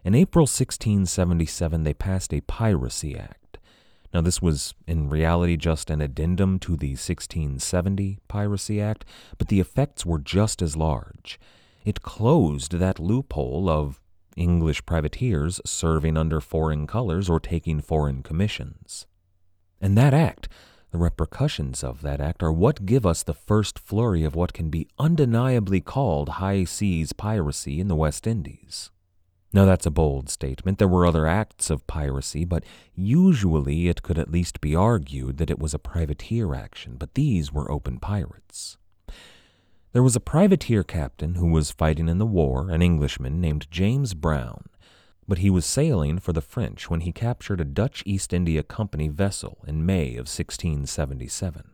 In 0.04 0.14
April 0.14 0.42
1677, 0.42 1.84
they 1.84 1.94
passed 1.94 2.34
a 2.34 2.40
Piracy 2.42 3.16
Act 3.16 3.58
now, 4.14 4.21
this 4.21 4.40
was 4.40 4.75
in 4.87 5.11
reality 5.11 5.56
just 5.56 5.90
an 5.90 6.00
addendum 6.00 6.61
to 6.61 6.76
the 6.76 6.90
1670 6.90 8.21
Piracy 8.28 8.80
Act, 8.80 9.04
but 9.38 9.49
the 9.49 9.59
effects 9.59 10.06
were 10.06 10.21
just 10.21 10.62
as 10.62 10.76
large. 10.76 11.40
It 11.85 12.02
closed 12.02 12.78
that 12.78 13.00
loophole 13.00 13.68
of 13.68 14.00
English 14.37 14.87
privateers 14.87 15.61
serving 15.66 16.16
under 16.16 16.40
foreign 16.40 16.87
colors 16.87 17.28
or 17.28 17.40
taking 17.40 17.80
foreign 17.80 18.23
commissions. 18.23 19.06
And 19.80 19.99
that 19.99 20.14
act, 20.14 20.49
the 20.92 20.99
repercussions 20.99 21.83
of 21.83 22.00
that 22.02 22.21
act, 22.21 22.40
are 22.40 22.52
what 22.52 22.87
give 22.87 23.04
us 23.04 23.25
the 23.25 23.35
first 23.35 23.80
flurry 23.80 24.23
of 24.23 24.37
what 24.37 24.52
can 24.52 24.71
be 24.71 24.87
undeniably 24.97 25.80
called 25.80 26.28
high 26.28 26.62
seas 26.62 27.12
piracy 27.12 27.80
in 27.80 27.88
the 27.88 27.97
West 27.97 28.28
Indies. 28.28 28.92
Now, 29.54 29.64
that's 29.64 29.87
a 29.87 29.90
bold 29.92 30.28
statement. 30.28 30.78
There 30.78 30.88
were 30.88 31.06
other 31.06 31.28
acts 31.28 31.70
of 31.70 31.87
piracy, 31.87 32.44
but 32.44 32.64
usually 32.96 33.87
it 33.87 34.02
could 34.02 34.18
at 34.18 34.32
least 34.32 34.61
be 34.61 34.75
argued 34.75 35.37
that 35.37 35.49
it 35.49 35.61
was 35.61 35.73
a 35.73 35.78
privateer 35.78 36.56
action, 36.56 36.96
but 36.99 37.14
these 37.14 37.52
were 37.52 37.70
open 37.70 38.00
pirates. 38.00 38.78
There 39.92 40.02
was 40.02 40.16
a 40.16 40.20
privateer 40.20 40.82
captain 40.82 41.37
who 41.37 41.46
was 41.46 41.70
fighting 41.70 42.08
in 42.08 42.18
the 42.18 42.26
war, 42.26 42.68
an 42.68 42.82
Englishman 42.82 43.40
named 43.40 43.70
James 43.70 44.12
Brown, 44.12 44.64
but 45.28 45.38
he 45.38 45.50
was 45.50 45.64
sailing 45.64 46.18
for 46.18 46.32
the 46.32 46.40
French 46.40 46.90
when 46.90 47.02
he 47.02 47.12
captured 47.12 47.61
a 47.61 47.64
Dutch 47.64 48.02
East 48.04 48.32
India 48.32 48.64
Company 48.64 49.06
vessel 49.06 49.58
in 49.68 49.87
May 49.87 50.14
of 50.14 50.26
1677. 50.26 51.70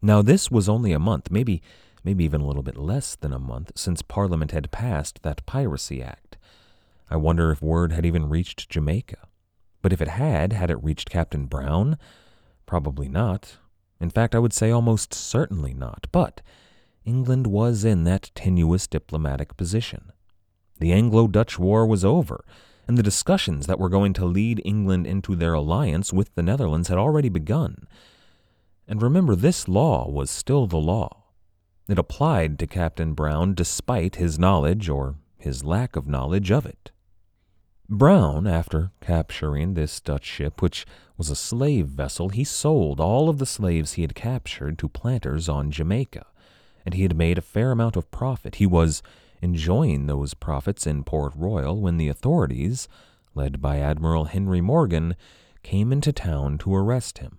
Now, 0.00 0.22
this 0.22 0.48
was 0.48 0.68
only 0.68 0.92
a 0.92 1.00
month, 1.00 1.32
maybe, 1.32 1.60
maybe 2.04 2.22
even 2.22 2.40
a 2.40 2.46
little 2.46 2.62
bit 2.62 2.76
less 2.76 3.16
than 3.16 3.32
a 3.32 3.40
month, 3.40 3.72
since 3.74 4.00
Parliament 4.00 4.52
had 4.52 4.70
passed 4.70 5.24
that 5.24 5.44
Piracy 5.44 6.00
Act 6.00 6.36
I 7.08 7.16
wonder 7.16 7.50
if 7.50 7.62
word 7.62 7.92
had 7.92 8.04
even 8.04 8.28
reached 8.28 8.68
Jamaica. 8.68 9.28
But 9.82 9.92
if 9.92 10.00
it 10.00 10.08
had, 10.08 10.52
had 10.52 10.70
it 10.70 10.82
reached 10.82 11.10
Captain 11.10 11.46
Brown? 11.46 11.98
Probably 12.66 13.08
not. 13.08 13.58
In 14.00 14.10
fact, 14.10 14.34
I 14.34 14.38
would 14.38 14.52
say 14.52 14.70
almost 14.70 15.14
certainly 15.14 15.72
not. 15.72 16.06
But 16.10 16.42
England 17.04 17.46
was 17.46 17.84
in 17.84 18.04
that 18.04 18.32
tenuous 18.34 18.86
diplomatic 18.86 19.56
position. 19.56 20.10
The 20.78 20.92
Anglo 20.92 21.28
Dutch 21.28 21.58
War 21.58 21.86
was 21.86 22.04
over, 22.04 22.44
and 22.88 22.98
the 22.98 23.02
discussions 23.02 23.66
that 23.66 23.78
were 23.78 23.88
going 23.88 24.12
to 24.14 24.24
lead 24.24 24.60
England 24.64 25.06
into 25.06 25.36
their 25.36 25.54
alliance 25.54 26.12
with 26.12 26.34
the 26.34 26.42
Netherlands 26.42 26.88
had 26.88 26.98
already 26.98 27.28
begun. 27.28 27.86
And 28.88 29.00
remember, 29.00 29.34
this 29.34 29.68
law 29.68 30.08
was 30.08 30.30
still 30.30 30.66
the 30.66 30.76
law. 30.76 31.24
It 31.88 31.98
applied 31.98 32.58
to 32.58 32.66
Captain 32.66 33.14
Brown 33.14 33.54
despite 33.54 34.16
his 34.16 34.38
knowledge 34.38 34.88
or 34.88 35.16
his 35.38 35.64
lack 35.64 35.94
of 35.94 36.08
knowledge 36.08 36.50
of 36.50 36.66
it. 36.66 36.90
Brown, 37.88 38.48
after 38.48 38.90
capturing 39.00 39.74
this 39.74 40.00
Dutch 40.00 40.24
ship, 40.24 40.60
which 40.60 40.84
was 41.16 41.30
a 41.30 41.36
slave 41.36 41.86
vessel, 41.86 42.30
he 42.30 42.42
sold 42.42 42.98
all 42.98 43.28
of 43.28 43.38
the 43.38 43.46
slaves 43.46 43.92
he 43.92 44.02
had 44.02 44.14
captured 44.14 44.76
to 44.78 44.88
planters 44.88 45.48
on 45.48 45.70
Jamaica, 45.70 46.26
and 46.84 46.94
he 46.94 47.02
had 47.02 47.16
made 47.16 47.38
a 47.38 47.42
fair 47.42 47.70
amount 47.70 47.96
of 47.96 48.10
profit. 48.10 48.56
He 48.56 48.66
was 48.66 49.02
enjoying 49.40 50.06
those 50.06 50.34
profits 50.34 50.84
in 50.86 51.04
Port 51.04 51.32
Royal 51.36 51.80
when 51.80 51.96
the 51.96 52.08
authorities, 52.08 52.88
led 53.36 53.62
by 53.62 53.78
Admiral 53.78 54.24
Henry 54.24 54.60
Morgan, 54.60 55.14
came 55.62 55.92
into 55.92 56.12
town 56.12 56.58
to 56.58 56.74
arrest 56.74 57.18
him. 57.18 57.38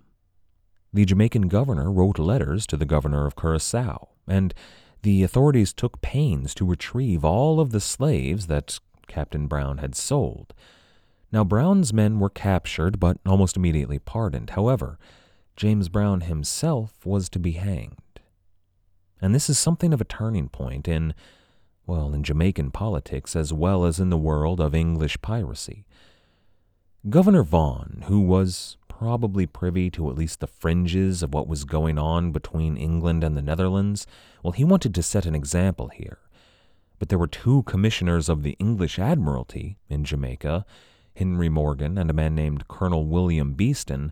The 0.93 1.05
Jamaican 1.05 1.49
governor 1.49 1.91
wrote 1.91 2.19
letters 2.19 2.65
to 2.67 2.77
the 2.77 2.85
governor 2.85 3.25
of 3.25 3.35
Curacao, 3.35 4.09
and 4.27 4.53
the 5.01 5.23
authorities 5.23 5.73
took 5.73 6.01
pains 6.01 6.55
to 6.55 6.65
retrieve 6.65 7.25
all 7.25 7.59
of 7.59 7.71
the 7.71 7.81
slaves 7.81 8.47
that 8.47 8.79
Captain 9.07 9.47
Brown 9.47 9.79
had 9.79 9.95
sold. 9.95 10.53
Now, 11.31 11.43
Brown's 11.43 11.91
men 11.91 12.19
were 12.19 12.29
captured 12.29 12.99
but 12.99 13.17
almost 13.25 13.57
immediately 13.57 13.99
pardoned. 13.99 14.51
However, 14.51 14.97
James 15.55 15.89
Brown 15.89 16.21
himself 16.21 17.05
was 17.05 17.29
to 17.29 17.39
be 17.39 17.53
hanged. 17.53 17.97
And 19.21 19.33
this 19.33 19.49
is 19.49 19.57
something 19.57 19.93
of 19.93 20.01
a 20.01 20.05
turning 20.05 20.49
point 20.49 20.87
in, 20.87 21.13
well, 21.85 22.13
in 22.13 22.23
Jamaican 22.23 22.71
politics 22.71 23.35
as 23.35 23.51
well 23.51 23.83
as 23.83 23.99
in 23.99 24.09
the 24.09 24.17
world 24.17 24.61
of 24.61 24.75
English 24.75 25.21
piracy. 25.21 25.85
Governor 27.09 27.43
Vaughan, 27.43 28.03
who 28.07 28.21
was 28.21 28.77
probably 28.87 29.45
privy 29.45 29.89
to 29.91 30.09
at 30.09 30.15
least 30.15 30.39
the 30.39 30.47
fringes 30.47 31.21
of 31.21 31.33
what 31.33 31.47
was 31.47 31.63
going 31.63 31.97
on 31.97 32.31
between 32.31 32.77
England 32.77 33.23
and 33.23 33.35
the 33.35 33.41
Netherlands, 33.41 34.07
well, 34.43 34.53
he 34.53 34.63
wanted 34.63 34.93
to 34.95 35.03
set 35.03 35.25
an 35.25 35.35
example 35.35 35.89
here. 35.89 36.19
But 36.99 37.09
there 37.09 37.19
were 37.19 37.27
two 37.27 37.63
commissioners 37.63 38.29
of 38.29 38.43
the 38.43 38.55
English 38.59 38.97
Admiralty 38.97 39.77
in 39.89 40.03
Jamaica, 40.03 40.65
Henry 41.15 41.49
Morgan 41.49 41.97
and 41.97 42.09
a 42.09 42.13
man 42.13 42.35
named 42.35 42.67
Colonel 42.67 43.05
William 43.05 43.53
Beeston, 43.53 44.11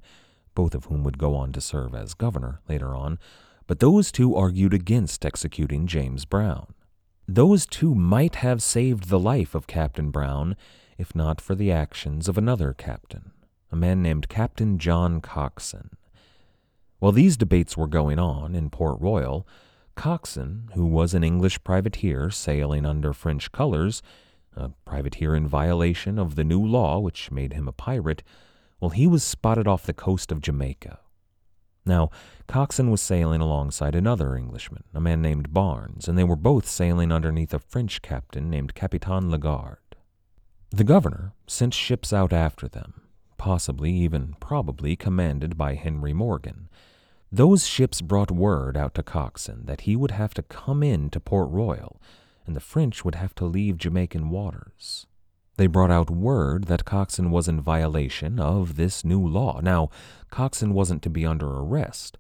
both 0.54 0.74
of 0.74 0.86
whom 0.86 1.04
would 1.04 1.18
go 1.18 1.36
on 1.36 1.52
to 1.54 1.62
serve 1.62 1.94
as 1.94 2.14
governor 2.14 2.62
later 2.68 2.96
on, 2.96 3.20
but 3.68 3.80
those 3.80 4.12
two 4.12 4.36
argued 4.36 4.74
against 4.74 5.26
executing 5.26 5.88
James 5.88 6.26
Brown. 6.26 6.74
Those 7.28 7.66
two 7.66 7.96
might 7.96 8.36
have 8.36 8.62
saved 8.62 9.10
the 9.10 9.20
life 9.20 9.56
of 9.56 9.68
Captain 9.68 10.12
Brown 10.12 10.56
if 10.98 11.16
not 11.16 11.42
for 11.42 11.56
the 11.56 11.72
actions 11.72 12.28
of 12.28 12.38
another 12.38 12.74
captain, 12.74 13.32
a 13.72 13.76
man 13.76 14.02
named 14.02 14.30
Captain 14.30 14.78
John 14.78 15.22
Coxon. 15.22 15.92
While 17.00 17.12
these 17.12 17.38
debates 17.38 17.76
were 17.76 17.88
going 17.88 18.20
on 18.20 18.56
in 18.56 18.70
Port 18.70 19.00
Royal, 19.02 19.46
Coxon, 19.96 20.70
who 20.74 20.86
was 20.86 21.14
an 21.14 21.24
English 21.24 21.64
privateer 21.64 22.30
sailing 22.30 22.86
under 22.86 23.14
French 23.14 23.52
colors, 23.52 24.02
a 24.56 24.70
privateer 24.86 25.36
in 25.36 25.48
violation 25.48 26.20
of 26.20 26.36
the 26.36 26.44
new 26.44 26.64
law 26.64 27.00
which 27.00 27.32
made 27.32 27.54
him 27.54 27.68
a 27.68 27.74
pirate, 27.74 28.24
well, 28.80 28.90
he 28.90 29.08
was 29.08 29.24
spotted 29.24 29.68
off 29.68 29.86
the 29.86 29.94
coast 29.94 30.32
of 30.32 30.42
Jamaica. 30.42 31.00
Now, 31.86 32.10
Coxon 32.48 32.90
was 32.90 33.02
sailing 33.02 33.42
alongside 33.42 33.96
another 33.96 34.36
Englishman, 34.36 34.84
a 34.94 35.00
man 35.00 35.22
named 35.22 35.54
Barnes, 35.54 36.08
and 36.08 36.18
they 36.18 36.24
were 36.24 36.36
both 36.36 36.68
sailing 36.68 37.12
underneath 37.12 37.54
a 37.54 37.60
French 37.60 38.02
captain 38.02 38.50
named 38.50 38.74
Capitan 38.74 39.30
Lagarde. 39.30 39.80
The 40.72 40.84
governor 40.84 41.34
sent 41.48 41.74
ships 41.74 42.12
out 42.12 42.34
after 42.34 42.68
them, 42.68 43.02
possibly, 43.38 43.92
even 43.92 44.36
probably, 44.40 44.96
commanded 44.96 45.58
by 45.58 45.76
Henry 45.76 46.12
Morgan. 46.12 46.70
Those 47.32 47.68
ships 47.68 48.02
brought 48.02 48.32
word 48.32 48.78
out 48.78 48.96
to 48.96 49.04
Coxon 49.04 49.66
that 49.66 49.82
he 49.82 49.96
would 49.96 50.12
have 50.12 50.34
to 50.36 50.44
come 50.44 50.84
in 50.84 51.10
to 51.10 51.20
Port 51.20 51.50
Royal, 51.50 52.00
and 52.46 52.56
the 52.56 52.62
French 52.62 53.04
would 53.04 53.16
have 53.16 53.36
to 53.36 53.46
leave 53.46 53.78
Jamaican 53.78 54.30
waters. 54.30 55.06
They 55.58 55.68
brought 55.68 55.92
out 55.92 56.10
word 56.10 56.66
that 56.66 56.86
Coxon 56.86 57.32
was 57.32 57.48
in 57.48 57.62
violation 57.62 58.40
of 58.40 58.76
this 58.76 59.06
new 59.06 59.26
law. 59.26 59.60
Now, 59.62 59.90
Coxon 60.30 60.74
wasn't 60.74 61.02
to 61.04 61.10
be 61.10 61.26
under 61.26 61.48
arrest, 61.48 62.18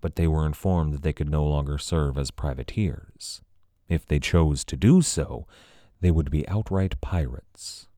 but 0.00 0.14
they 0.16 0.28
were 0.28 0.46
informed 0.46 0.94
that 0.94 1.02
they 1.02 1.12
could 1.12 1.28
no 1.28 1.44
longer 1.44 1.76
serve 1.76 2.16
as 2.16 2.30
privateers. 2.30 3.42
If 3.88 4.06
they 4.06 4.20
chose 4.20 4.64
to 4.64 4.76
do 4.76 5.02
so, 5.02 5.46
they 6.00 6.10
would 6.10 6.30
be 6.30 6.48
outright 6.48 7.00
pirates. 7.00 7.88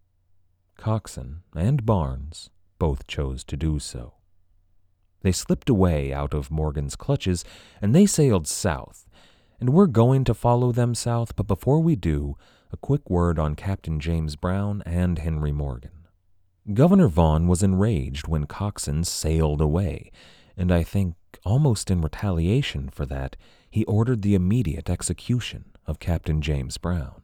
Coxon 0.78 1.42
and 1.54 1.84
Barnes 1.84 2.48
both 2.78 3.06
chose 3.06 3.44
to 3.44 3.56
do 3.56 3.78
so. 3.78 4.14
They 5.22 5.32
slipped 5.32 5.68
away 5.68 6.12
out 6.12 6.34
of 6.34 6.50
Morgan's 6.50 6.96
clutches 6.96 7.44
and 7.80 7.94
they 7.94 8.06
sailed 8.06 8.46
south, 8.46 9.06
and 9.60 9.70
we're 9.70 9.86
going 9.86 10.24
to 10.24 10.34
follow 10.34 10.72
them 10.72 10.94
south, 10.94 11.36
but 11.36 11.46
before 11.46 11.80
we 11.80 11.96
do, 11.96 12.36
a 12.72 12.76
quick 12.76 13.10
word 13.10 13.38
on 13.38 13.54
Captain 13.54 14.00
James 14.00 14.36
Brown 14.36 14.82
and 14.86 15.18
Henry 15.18 15.52
Morgan. 15.52 15.90
Governor 16.72 17.08
Vaughan 17.08 17.48
was 17.48 17.62
enraged 17.62 18.28
when 18.28 18.46
Coxon 18.46 19.04
sailed 19.04 19.60
away, 19.60 20.12
and 20.56 20.70
I 20.70 20.82
think, 20.82 21.16
almost 21.44 21.90
in 21.90 22.00
retaliation 22.00 22.90
for 22.90 23.06
that, 23.06 23.36
he 23.70 23.84
ordered 23.84 24.22
the 24.22 24.34
immediate 24.34 24.88
execution 24.88 25.64
of 25.86 25.98
Captain 25.98 26.40
James 26.40 26.78
Brown. 26.78 27.22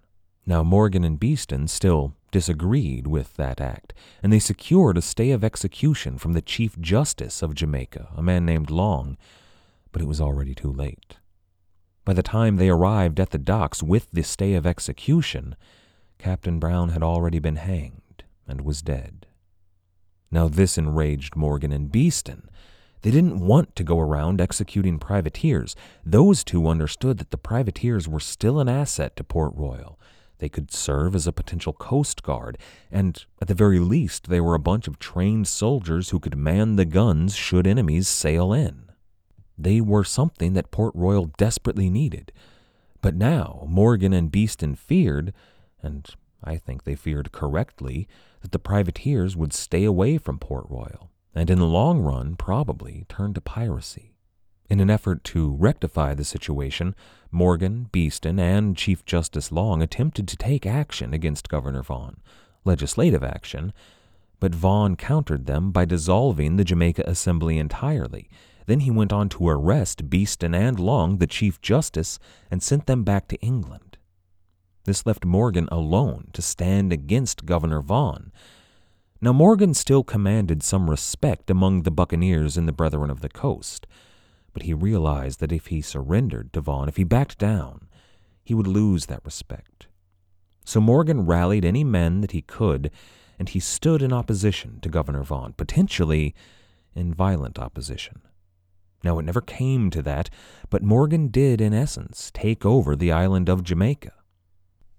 Now, 0.48 0.62
Morgan 0.62 1.02
and 1.02 1.18
Beeston 1.18 1.66
still 1.66 2.14
disagreed 2.30 3.08
with 3.08 3.34
that 3.34 3.60
act, 3.60 3.92
and 4.22 4.32
they 4.32 4.38
secured 4.38 4.96
a 4.96 5.02
stay 5.02 5.32
of 5.32 5.42
execution 5.42 6.18
from 6.18 6.34
the 6.34 6.42
Chief 6.42 6.78
Justice 6.78 7.42
of 7.42 7.56
Jamaica, 7.56 8.10
a 8.16 8.22
man 8.22 8.46
named 8.46 8.70
Long, 8.70 9.16
but 9.90 10.00
it 10.00 10.06
was 10.06 10.20
already 10.20 10.54
too 10.54 10.72
late. 10.72 11.16
By 12.04 12.12
the 12.12 12.22
time 12.22 12.56
they 12.56 12.68
arrived 12.68 13.18
at 13.18 13.30
the 13.30 13.38
docks 13.38 13.82
with 13.82 14.08
the 14.12 14.22
stay 14.22 14.54
of 14.54 14.66
execution, 14.66 15.56
Captain 16.18 16.60
Brown 16.60 16.90
had 16.90 17.02
already 17.02 17.40
been 17.40 17.56
hanged 17.56 18.22
and 18.46 18.60
was 18.60 18.82
dead. 18.82 19.26
Now, 20.30 20.46
this 20.46 20.78
enraged 20.78 21.34
Morgan 21.34 21.72
and 21.72 21.90
Beeston. 21.90 22.48
They 23.02 23.10
didn't 23.10 23.40
want 23.40 23.74
to 23.74 23.84
go 23.84 23.98
around 23.98 24.40
executing 24.40 25.00
privateers. 25.00 25.74
Those 26.04 26.44
two 26.44 26.68
understood 26.68 27.18
that 27.18 27.32
the 27.32 27.36
privateers 27.36 28.06
were 28.06 28.20
still 28.20 28.60
an 28.60 28.68
asset 28.68 29.16
to 29.16 29.24
Port 29.24 29.52
Royal 29.56 29.98
they 30.38 30.49
could 30.49 30.71
serve 30.71 31.14
as 31.14 31.26
a 31.26 31.33
potential 31.33 31.73
coast 31.73 32.23
guard, 32.23 32.59
and 32.90 33.25
at 33.40 33.49
the 33.49 33.55
very 33.55 33.78
least, 33.78 34.28
they 34.28 34.40
were 34.40 34.55
a 34.55 34.59
bunch 34.59 34.87
of 34.87 34.99
trained 34.99 35.49
soldiers 35.49 36.11
who 36.11 36.21
could 36.21 36.37
man 36.37 36.76
the 36.76 36.85
guns 36.85 37.35
should 37.35 37.66
enemies 37.66 38.09
sail 38.09 38.52
in. 38.52 38.90
They 39.59 39.81
were 39.81 40.05
something 40.05 40.52
that 40.52 40.71
Port 40.71 40.95
Royal 40.95 41.26
desperately 41.38 41.88
needed. 41.88 42.33
But 43.00 43.14
now 43.14 43.64
Morgan 43.69 44.12
and 44.12 44.31
Beeston 44.31 44.75
feared, 44.75 45.33
and 45.83 46.09
I 46.45 46.57
think 46.57 46.85
they 46.85 46.95
feared 46.95 47.33
correctly, 47.33 48.09
that 48.40 48.52
the 48.52 48.59
privateers 48.59 49.37
would 49.37 49.52
stay 49.52 49.85
away 49.85 50.19
from 50.19 50.38
Port 50.38 50.66
Royal, 50.69 51.11
and 51.35 51.49
in 51.49 51.59
the 51.59 51.66
long 51.66 52.00
run 52.00 52.37
probably 52.37 53.07
turn 53.09 53.33
to 53.35 53.40
piracy. 53.40 54.15
In 54.68 54.80
an 54.80 54.90
effort 54.90 55.23
to 55.25 55.52
rectify 55.52 56.14
the 56.14 56.25
situation, 56.25 56.96
Morgan, 57.30 57.88
Beeston, 57.92 58.40
and 58.40 58.76
Chief 58.76 59.04
Justice 59.04 59.52
Long 59.52 59.80
attempted 59.80 60.26
to 60.26 60.37
take 60.37 60.66
action 60.66 61.14
against 61.14 61.49
Governor 61.49 61.82
Vaughan, 61.82 62.20
legislative 62.64 63.23
action, 63.23 63.73
but 64.40 64.54
Vaughan 64.54 64.96
countered 64.96 65.46
them 65.46 65.70
by 65.70 65.85
dissolving 65.85 66.56
the 66.56 66.64
Jamaica 66.64 67.04
Assembly 67.06 67.58
entirely. 67.58 68.28
Then 68.66 68.80
he 68.80 68.90
went 68.90 69.12
on 69.12 69.28
to 69.30 69.49
arrest 69.49 70.11
Beeston 70.11 70.52
and 70.52 70.80
Long, 70.80 71.18
the 71.18 71.28
Chief 71.28 71.61
Justice, 71.61 72.18
and 72.50 72.61
sent 72.61 72.87
them 72.87 73.04
back 73.04 73.28
to 73.28 73.40
England. 73.40 73.96
This 74.82 75.06
left 75.06 75.25
Morgan 75.25 75.68
alone 75.70 76.28
to 76.32 76.42
stand 76.42 76.92
against 76.92 77.46
Governor 77.46 77.80
Vaughan. 77.80 78.32
Now, 79.20 79.32
Morgan 79.32 79.75
still 79.75 80.02
commanded 80.02 80.62
some 80.62 80.90
respect 80.90 81.50
among 81.50 81.82
the 81.82 81.90
buccaneers 81.90 82.56
and 82.56 82.68
the 82.68 82.73
Brethren 82.73 83.11
of 83.11 83.20
the 83.20 83.28
Coast 83.28 83.87
but 84.56 84.62
he 84.62 84.72
realized 84.72 85.38
that 85.40 85.52
if 85.52 85.66
he 85.66 85.82
surrendered 85.82 86.50
to 86.50 86.62
Vaughan, 86.62 86.88
if 86.88 86.96
he 86.96 87.04
backed 87.04 87.36
down, 87.36 87.88
he 88.42 88.54
would 88.54 88.66
lose 88.66 89.04
that 89.04 89.22
respect. 89.22 89.86
So 90.64 90.80
Morgan 90.80 91.26
rallied 91.26 91.62
any 91.62 91.84
men 91.84 92.22
that 92.22 92.30
he 92.30 92.40
could, 92.40 92.90
and 93.38 93.50
he 93.50 93.60
stood 93.60 94.00
in 94.00 94.14
opposition 94.14 94.80
to 94.80 94.88
Governor 94.88 95.22
Vaughan, 95.25 95.52
potentially 95.52 96.34
in 96.94 97.12
violent 97.12 97.58
opposition. 97.58 98.22
Now, 99.04 99.18
it 99.18 99.26
never 99.26 99.42
came 99.42 99.90
to 99.90 100.00
that, 100.00 100.30
but 100.70 100.82
Morgan 100.82 101.28
did, 101.28 101.60
in 101.60 101.75
essence, 101.75 102.30
take 102.32 102.64
over 102.64 102.96
the 102.96 103.12
island 103.12 103.50
of 103.50 103.62
Jamaica. 103.62 104.14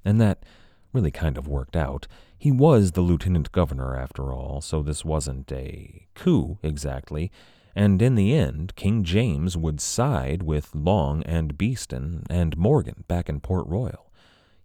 And 0.05 0.21
that 0.21 0.45
really 0.93 1.09
kind 1.09 1.35
of 1.35 1.47
worked 1.47 1.75
out. 1.75 2.07
He 2.37 2.51
was 2.51 2.91
the 2.91 3.01
lieutenant 3.01 3.51
governor, 3.51 3.95
after 3.97 4.31
all, 4.31 4.61
so 4.61 4.83
this 4.83 5.03
wasn't 5.03 5.51
a 5.51 6.05
coup 6.13 6.59
exactly 6.61 7.31
and 7.77 8.01
in 8.01 8.15
the 8.15 8.33
end, 8.33 8.75
King 8.75 9.03
James 9.03 9.55
would 9.55 9.79
side 9.79 10.41
with 10.41 10.73
Long 10.73 11.21
and 11.23 11.55
Beeston 11.59 12.23
and 12.27 12.57
Morgan 12.57 13.03
back 13.07 13.29
in 13.29 13.39
Port 13.39 13.67
Royal. 13.67 14.11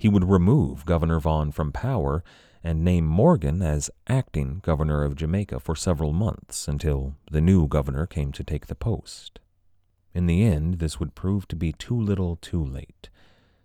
he 0.02 0.08
would 0.08 0.28
remove 0.28 0.84
Governor 0.84 1.20
Vaughan 1.20 1.52
from 1.52 1.70
power 1.70 2.24
and 2.64 2.82
name 2.82 3.04
Morgan 3.04 3.62
as 3.62 3.90
acting 4.08 4.60
governor 4.64 5.04
of 5.04 5.14
Jamaica 5.14 5.60
for 5.60 5.76
several 5.76 6.12
months 6.12 6.66
until 6.66 7.14
the 7.30 7.40
new 7.40 7.68
governor 7.68 8.06
came 8.06 8.32
to 8.32 8.42
take 8.42 8.66
the 8.66 8.74
post. 8.74 9.38
In 10.14 10.26
the 10.26 10.42
end, 10.42 10.80
this 10.80 10.98
would 10.98 11.14
prove 11.14 11.46
to 11.48 11.56
be 11.56 11.72
too 11.72 12.00
little 12.00 12.34
too 12.36 12.64
late. 12.64 13.10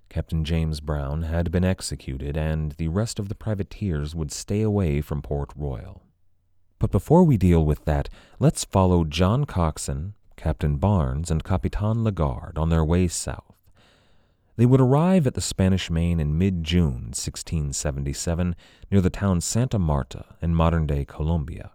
Captain 0.10 0.44
James 0.44 0.80
Brown 0.80 1.24
had 1.24 1.52
been 1.52 1.64
executed, 1.66 2.38
and 2.38 2.74
the 2.74 2.88
rest 2.90 3.18
of 3.18 3.30
the 3.30 3.36
privateers 3.36 4.14
would 4.14 4.32
stay 4.32 4.62
away 4.62 5.02
from 5.02 5.22
Port 5.24 5.52
Royal. 5.56 6.04
But 6.80 6.92
before 6.92 7.24
we 7.24 7.38
deal 7.38 7.66
with 7.66 7.86
that, 7.86 8.10
let's 8.40 8.64
follow 8.64 9.04
John 9.04 9.46
Coxon, 9.46 10.14
Captain 10.36 10.78
Barnes, 10.78 11.32
and 11.32 11.44
Capitan 11.44 12.04
Lagarde 12.04 12.58
on 12.58 12.70
their 12.70 12.86
way 12.86 13.08
south. 13.08 13.56
They 14.58 14.66
would 14.66 14.82
arrive 14.82 15.28
at 15.28 15.36
the 15.36 15.42
Spanish 15.42 15.90
Main 15.90 16.20
in 16.20 16.38
mid 16.38 16.64
June 16.64 17.12
1677 17.14 18.56
near 18.92 19.02
the 19.02 19.10
town 19.10 19.42
Santa 19.42 19.78
Marta 19.78 20.26
in 20.42 20.56
modern 20.56 20.88
day 20.88 21.06
Colombia. 21.06 21.72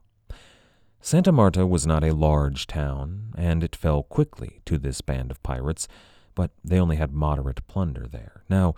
Santa 1.01 1.33
Marta 1.33 1.67
was 1.67 1.87
not 1.87 2.05
a 2.05 2.15
large 2.15 2.69
town, 2.69 3.35
and 3.37 3.65
it 3.65 3.75
fell 3.75 4.05
quickly 4.05 4.61
to 4.67 4.79
this 4.79 5.01
band 5.01 5.33
of 5.33 5.43
pirates, 5.43 5.89
but 6.35 6.53
they 6.65 6.79
only 6.79 6.97
had 6.97 7.13
moderate 7.13 7.67
plunder 7.67 8.07
there. 8.11 8.45
Now, 8.49 8.75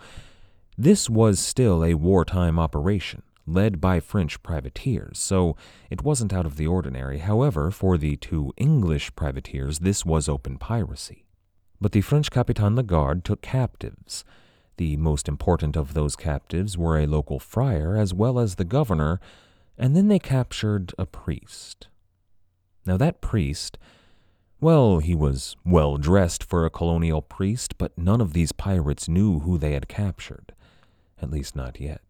this 0.77 1.09
was 1.09 1.39
still 1.39 1.83
a 1.83 1.93
wartime 1.93 2.59
operation, 2.59 3.21
led 3.47 3.79
by 3.79 3.99
French 3.99 4.41
privateers, 4.41 5.19
so 5.19 5.55
it 5.89 6.03
wasn't 6.03 6.33
out 6.33 6.45
of 6.45 6.57
the 6.57 6.67
ordinary. 6.67 7.19
However, 7.19 7.71
for 7.71 7.97
the 7.97 8.15
two 8.15 8.53
English 8.57 9.15
privateers, 9.15 9.79
this 9.79 10.05
was 10.05 10.27
open 10.27 10.57
piracy. 10.57 11.25
But 11.79 11.91
the 11.91 12.01
French 12.01 12.31
Capitan 12.31 12.75
Lagarde 12.75 13.21
took 13.23 13.41
captives. 13.41 14.23
The 14.77 14.97
most 14.97 15.27
important 15.27 15.77
of 15.77 15.93
those 15.93 16.15
captives 16.15 16.77
were 16.77 16.97
a 16.97 17.07
local 17.07 17.39
friar 17.39 17.95
as 17.95 18.13
well 18.13 18.39
as 18.39 18.55
the 18.55 18.65
governor, 18.65 19.19
and 19.77 19.95
then 19.95 20.07
they 20.07 20.19
captured 20.19 20.93
a 20.97 21.05
priest. 21.05 21.87
Now, 22.85 22.97
that 22.97 23.21
priest, 23.21 23.77
well, 24.61 24.99
he 24.99 25.15
was 25.15 25.55
well 25.65 25.97
dressed 25.97 26.43
for 26.43 26.65
a 26.65 26.69
colonial 26.69 27.21
priest, 27.21 27.77
but 27.77 27.97
none 27.97 28.21
of 28.21 28.33
these 28.33 28.51
pirates 28.51 29.09
knew 29.09 29.39
who 29.39 29.57
they 29.57 29.73
had 29.73 29.87
captured, 29.87 30.53
at 31.21 31.29
least 31.29 31.55
not 31.55 31.79
yet. 31.79 32.01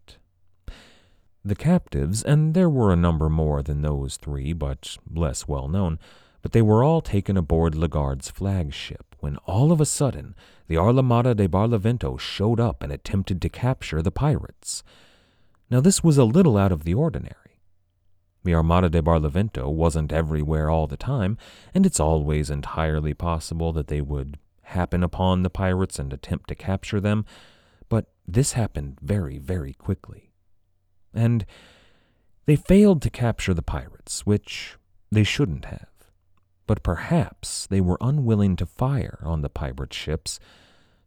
The 1.47 1.53
captives, 1.53 2.23
and 2.23 2.55
there 2.55 2.71
were 2.71 2.91
a 2.91 2.95
number 2.95 3.29
more 3.29 3.61
than 3.61 3.83
those 3.83 4.17
three, 4.17 4.51
but 4.51 4.97
less 5.13 5.47
well 5.47 5.67
known, 5.67 5.99
but 6.41 6.53
they 6.53 6.61
were 6.63 6.83
all 6.83 7.01
taken 7.01 7.37
aboard 7.37 7.75
Lagarde's 7.75 8.31
flagship 8.31 9.15
when 9.19 9.37
all 9.45 9.71
of 9.71 9.79
a 9.79 9.85
sudden 9.85 10.33
the 10.67 10.77
Armada 10.77 11.35
de 11.35 11.47
Barlovento 11.47 12.19
showed 12.19 12.59
up 12.59 12.81
and 12.81 12.91
attempted 12.91 13.43
to 13.43 13.49
capture 13.49 14.01
the 14.01 14.09
pirates. 14.09 14.81
Now, 15.69 15.81
this 15.81 16.03
was 16.03 16.17
a 16.17 16.23
little 16.23 16.57
out 16.57 16.71
of 16.71 16.83
the 16.83 16.95
ordinary. 16.95 17.61
The 18.43 18.55
Armada 18.55 18.89
de 18.89 19.03
Barlovento 19.03 19.69
wasn't 19.69 20.11
everywhere 20.11 20.71
all 20.71 20.87
the 20.87 20.97
time, 20.97 21.37
and 21.75 21.85
it's 21.85 21.99
always 21.99 22.49
entirely 22.49 23.13
possible 23.13 23.71
that 23.73 23.87
they 23.87 24.01
would 24.01 24.39
happen 24.63 25.03
upon 25.03 25.43
the 25.43 25.51
pirates 25.51 25.99
and 25.99 26.11
attempt 26.11 26.47
to 26.47 26.55
capture 26.55 26.99
them, 26.99 27.23
but 27.87 28.07
this 28.27 28.53
happened 28.53 28.97
very, 28.99 29.37
very 29.37 29.73
quickly. 29.73 30.24
And 31.15 31.45
they 32.45 32.55
failed 32.55 33.01
to 33.03 33.09
capture 33.09 33.53
the 33.53 33.61
pirates, 33.61 34.25
which 34.25 34.77
they 35.11 35.23
shouldn't 35.23 35.65
have 35.65 35.87
but 36.67 36.83
perhaps 36.83 37.67
they 37.67 37.81
were 37.81 37.97
unwilling 38.01 38.55
to 38.55 38.65
fire 38.65 39.19
on 39.23 39.41
the 39.41 39.49
pirate 39.49 39.93
ships 39.93 40.39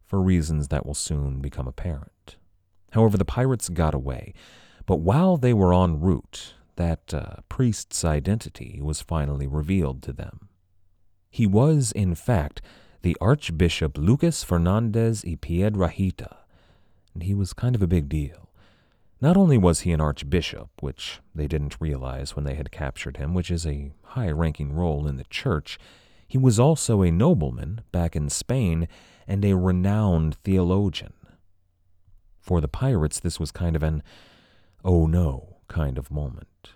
for 0.04 0.20
reasons 0.20 0.68
that 0.68 0.86
will 0.86 0.94
soon 0.94 1.40
become 1.40 1.66
apparent. 1.66 2.36
However, 2.92 3.18
the 3.18 3.24
pirates 3.24 3.68
got 3.68 3.94
away, 3.94 4.34
but 4.86 5.00
while 5.00 5.36
they 5.36 5.52
were 5.52 5.74
en 5.74 6.00
route, 6.00 6.54
that 6.76 7.12
uh, 7.12 7.36
priest's 7.48 8.04
identity 8.04 8.78
was 8.80 9.00
finally 9.00 9.46
revealed 9.46 10.02
to 10.02 10.12
them. 10.12 10.48
He 11.30 11.46
was, 11.46 11.92
in 11.92 12.14
fact, 12.14 12.62
the 13.02 13.16
Archbishop 13.20 13.98
Lucas 13.98 14.42
Fernandez 14.42 15.24
y 15.26 15.36
Piedrahita, 15.40 16.36
and 17.12 17.22
he 17.24 17.34
was 17.34 17.52
kind 17.52 17.74
of 17.74 17.82
a 17.82 17.86
big 17.86 18.08
deal. 18.08 18.47
Not 19.20 19.36
only 19.36 19.58
was 19.58 19.80
he 19.80 19.90
an 19.92 20.00
archbishop, 20.00 20.70
which 20.80 21.20
they 21.34 21.48
didn't 21.48 21.80
realize 21.80 22.36
when 22.36 22.44
they 22.44 22.54
had 22.54 22.70
captured 22.70 23.16
him, 23.16 23.34
which 23.34 23.50
is 23.50 23.66
a 23.66 23.92
high 24.02 24.30
ranking 24.30 24.72
role 24.72 25.06
in 25.08 25.16
the 25.16 25.24
church, 25.24 25.78
he 26.28 26.38
was 26.38 26.60
also 26.60 27.02
a 27.02 27.10
nobleman 27.10 27.80
back 27.90 28.14
in 28.14 28.28
Spain 28.28 28.86
and 29.26 29.44
a 29.44 29.56
renowned 29.56 30.36
theologian. 30.44 31.14
For 32.38 32.60
the 32.60 32.68
pirates, 32.68 33.18
this 33.18 33.40
was 33.40 33.50
kind 33.50 33.74
of 33.74 33.82
an 33.82 34.02
oh 34.84 35.06
no 35.06 35.56
kind 35.66 35.98
of 35.98 36.10
moment. 36.10 36.70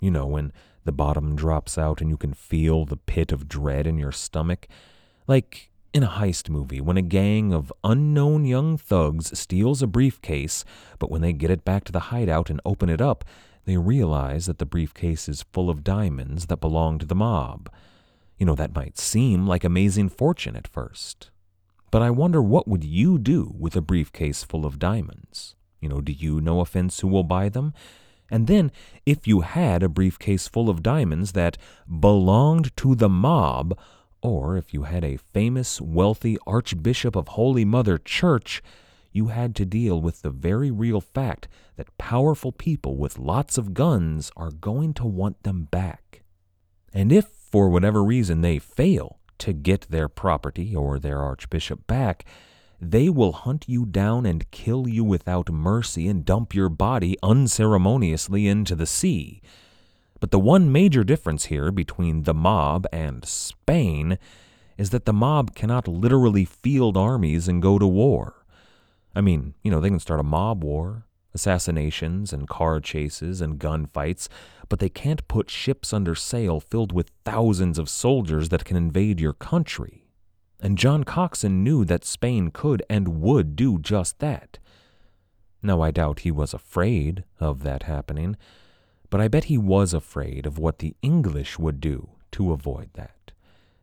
You 0.00 0.10
know, 0.10 0.26
when 0.26 0.52
the 0.84 0.92
bottom 0.92 1.36
drops 1.36 1.78
out 1.78 2.00
and 2.00 2.10
you 2.10 2.16
can 2.16 2.34
feel 2.34 2.84
the 2.84 2.96
pit 2.96 3.32
of 3.32 3.48
dread 3.48 3.86
in 3.86 3.96
your 3.96 4.12
stomach. 4.12 4.66
Like 5.26 5.70
in 5.94 6.02
a 6.02 6.08
heist 6.08 6.48
movie, 6.48 6.80
when 6.80 6.96
a 6.96 7.02
gang 7.02 7.54
of 7.54 7.72
unknown 7.84 8.44
young 8.44 8.76
thugs 8.76 9.38
steals 9.38 9.80
a 9.80 9.86
briefcase, 9.86 10.64
but 10.98 11.08
when 11.08 11.22
they 11.22 11.32
get 11.32 11.52
it 11.52 11.64
back 11.64 11.84
to 11.84 11.92
the 11.92 12.10
hideout 12.10 12.50
and 12.50 12.60
open 12.64 12.90
it 12.90 13.00
up, 13.00 13.24
they 13.64 13.76
realize 13.76 14.46
that 14.46 14.58
the 14.58 14.66
briefcase 14.66 15.28
is 15.28 15.46
full 15.52 15.70
of 15.70 15.84
diamonds 15.84 16.46
that 16.46 16.60
belong 16.60 16.98
to 16.98 17.06
the 17.06 17.14
mob. 17.14 17.70
You 18.36 18.44
know, 18.44 18.56
that 18.56 18.74
might 18.74 18.98
seem 18.98 19.46
like 19.46 19.62
amazing 19.62 20.08
fortune 20.08 20.56
at 20.56 20.66
first. 20.66 21.30
But 21.92 22.02
I 22.02 22.10
wonder 22.10 22.42
what 22.42 22.66
would 22.66 22.82
you 22.82 23.16
do 23.16 23.54
with 23.56 23.76
a 23.76 23.80
briefcase 23.80 24.42
full 24.42 24.66
of 24.66 24.80
diamonds? 24.80 25.54
You 25.80 25.88
know, 25.88 26.00
do 26.00 26.10
you 26.10 26.40
know 26.40 26.58
a 26.58 26.64
fence 26.64 26.98
who 27.00 27.08
will 27.08 27.22
buy 27.22 27.48
them? 27.48 27.72
And 28.30 28.48
then, 28.48 28.72
if 29.06 29.28
you 29.28 29.42
had 29.42 29.84
a 29.84 29.88
briefcase 29.88 30.48
full 30.48 30.68
of 30.68 30.82
diamonds 30.82 31.32
that 31.32 31.56
belonged 31.88 32.76
to 32.78 32.96
the 32.96 33.08
mob, 33.08 33.78
or 34.24 34.56
if 34.56 34.72
you 34.72 34.84
had 34.84 35.04
a 35.04 35.18
famous, 35.18 35.82
wealthy 35.82 36.38
Archbishop 36.46 37.14
of 37.14 37.28
Holy 37.28 37.64
Mother 37.64 37.98
Church, 37.98 38.62
you 39.12 39.26
had 39.26 39.54
to 39.56 39.66
deal 39.66 40.00
with 40.00 40.22
the 40.22 40.30
very 40.30 40.70
real 40.70 41.02
fact 41.02 41.46
that 41.76 41.96
powerful 41.98 42.50
people 42.50 42.96
with 42.96 43.18
lots 43.18 43.58
of 43.58 43.74
guns 43.74 44.32
are 44.34 44.50
going 44.50 44.94
to 44.94 45.04
want 45.04 45.42
them 45.42 45.64
back. 45.64 46.22
And 46.90 47.12
if, 47.12 47.26
for 47.26 47.68
whatever 47.68 48.02
reason, 48.02 48.40
they 48.40 48.58
fail 48.58 49.18
to 49.40 49.52
get 49.52 49.82
their 49.90 50.08
property 50.08 50.74
or 50.74 50.98
their 50.98 51.20
Archbishop 51.22 51.86
back, 51.86 52.24
they 52.80 53.10
will 53.10 53.32
hunt 53.32 53.66
you 53.68 53.84
down 53.84 54.24
and 54.24 54.50
kill 54.50 54.88
you 54.88 55.04
without 55.04 55.52
mercy 55.52 56.08
and 56.08 56.24
dump 56.24 56.54
your 56.54 56.70
body 56.70 57.18
unceremoniously 57.22 58.48
into 58.48 58.74
the 58.74 58.86
sea. 58.86 59.42
But 60.20 60.30
the 60.30 60.38
one 60.38 60.72
major 60.72 61.04
difference 61.04 61.46
here 61.46 61.70
between 61.70 62.22
the 62.22 62.34
mob 62.34 62.86
and 62.92 63.24
Spain 63.24 64.18
is 64.76 64.90
that 64.90 65.04
the 65.04 65.12
mob 65.12 65.54
cannot 65.54 65.88
literally 65.88 66.44
field 66.44 66.96
armies 66.96 67.48
and 67.48 67.62
go 67.62 67.78
to 67.78 67.86
war. 67.86 68.44
I 69.14 69.20
mean, 69.20 69.54
you 69.62 69.70
know, 69.70 69.80
they 69.80 69.88
can 69.88 70.00
start 70.00 70.20
a 70.20 70.24
mob 70.24 70.64
war, 70.64 71.06
assassinations 71.34 72.32
and 72.32 72.48
car 72.48 72.80
chases 72.80 73.40
and 73.40 73.58
gunfights, 73.58 74.28
but 74.68 74.78
they 74.78 74.88
can't 74.88 75.26
put 75.28 75.50
ships 75.50 75.92
under 75.92 76.14
sail 76.14 76.60
filled 76.60 76.92
with 76.92 77.10
thousands 77.24 77.78
of 77.78 77.88
soldiers 77.88 78.48
that 78.48 78.64
can 78.64 78.76
invade 78.76 79.20
your 79.20 79.32
country. 79.32 80.06
And 80.60 80.78
John 80.78 81.04
Coxon 81.04 81.62
knew 81.62 81.84
that 81.84 82.04
Spain 82.04 82.50
could 82.50 82.82
and 82.88 83.20
would 83.20 83.54
do 83.56 83.78
just 83.78 84.18
that. 84.20 84.58
Now, 85.62 85.80
I 85.80 85.90
doubt 85.90 86.20
he 86.20 86.30
was 86.30 86.54
afraid 86.54 87.24
of 87.38 87.62
that 87.62 87.84
happening 87.84 88.36
but 89.14 89.20
I 89.20 89.28
bet 89.28 89.44
he 89.44 89.56
was 89.56 89.94
afraid 89.94 90.44
of 90.44 90.58
what 90.58 90.80
the 90.80 90.96
English 91.00 91.56
would 91.56 91.80
do 91.80 92.08
to 92.32 92.50
avoid 92.50 92.90
that, 92.94 93.30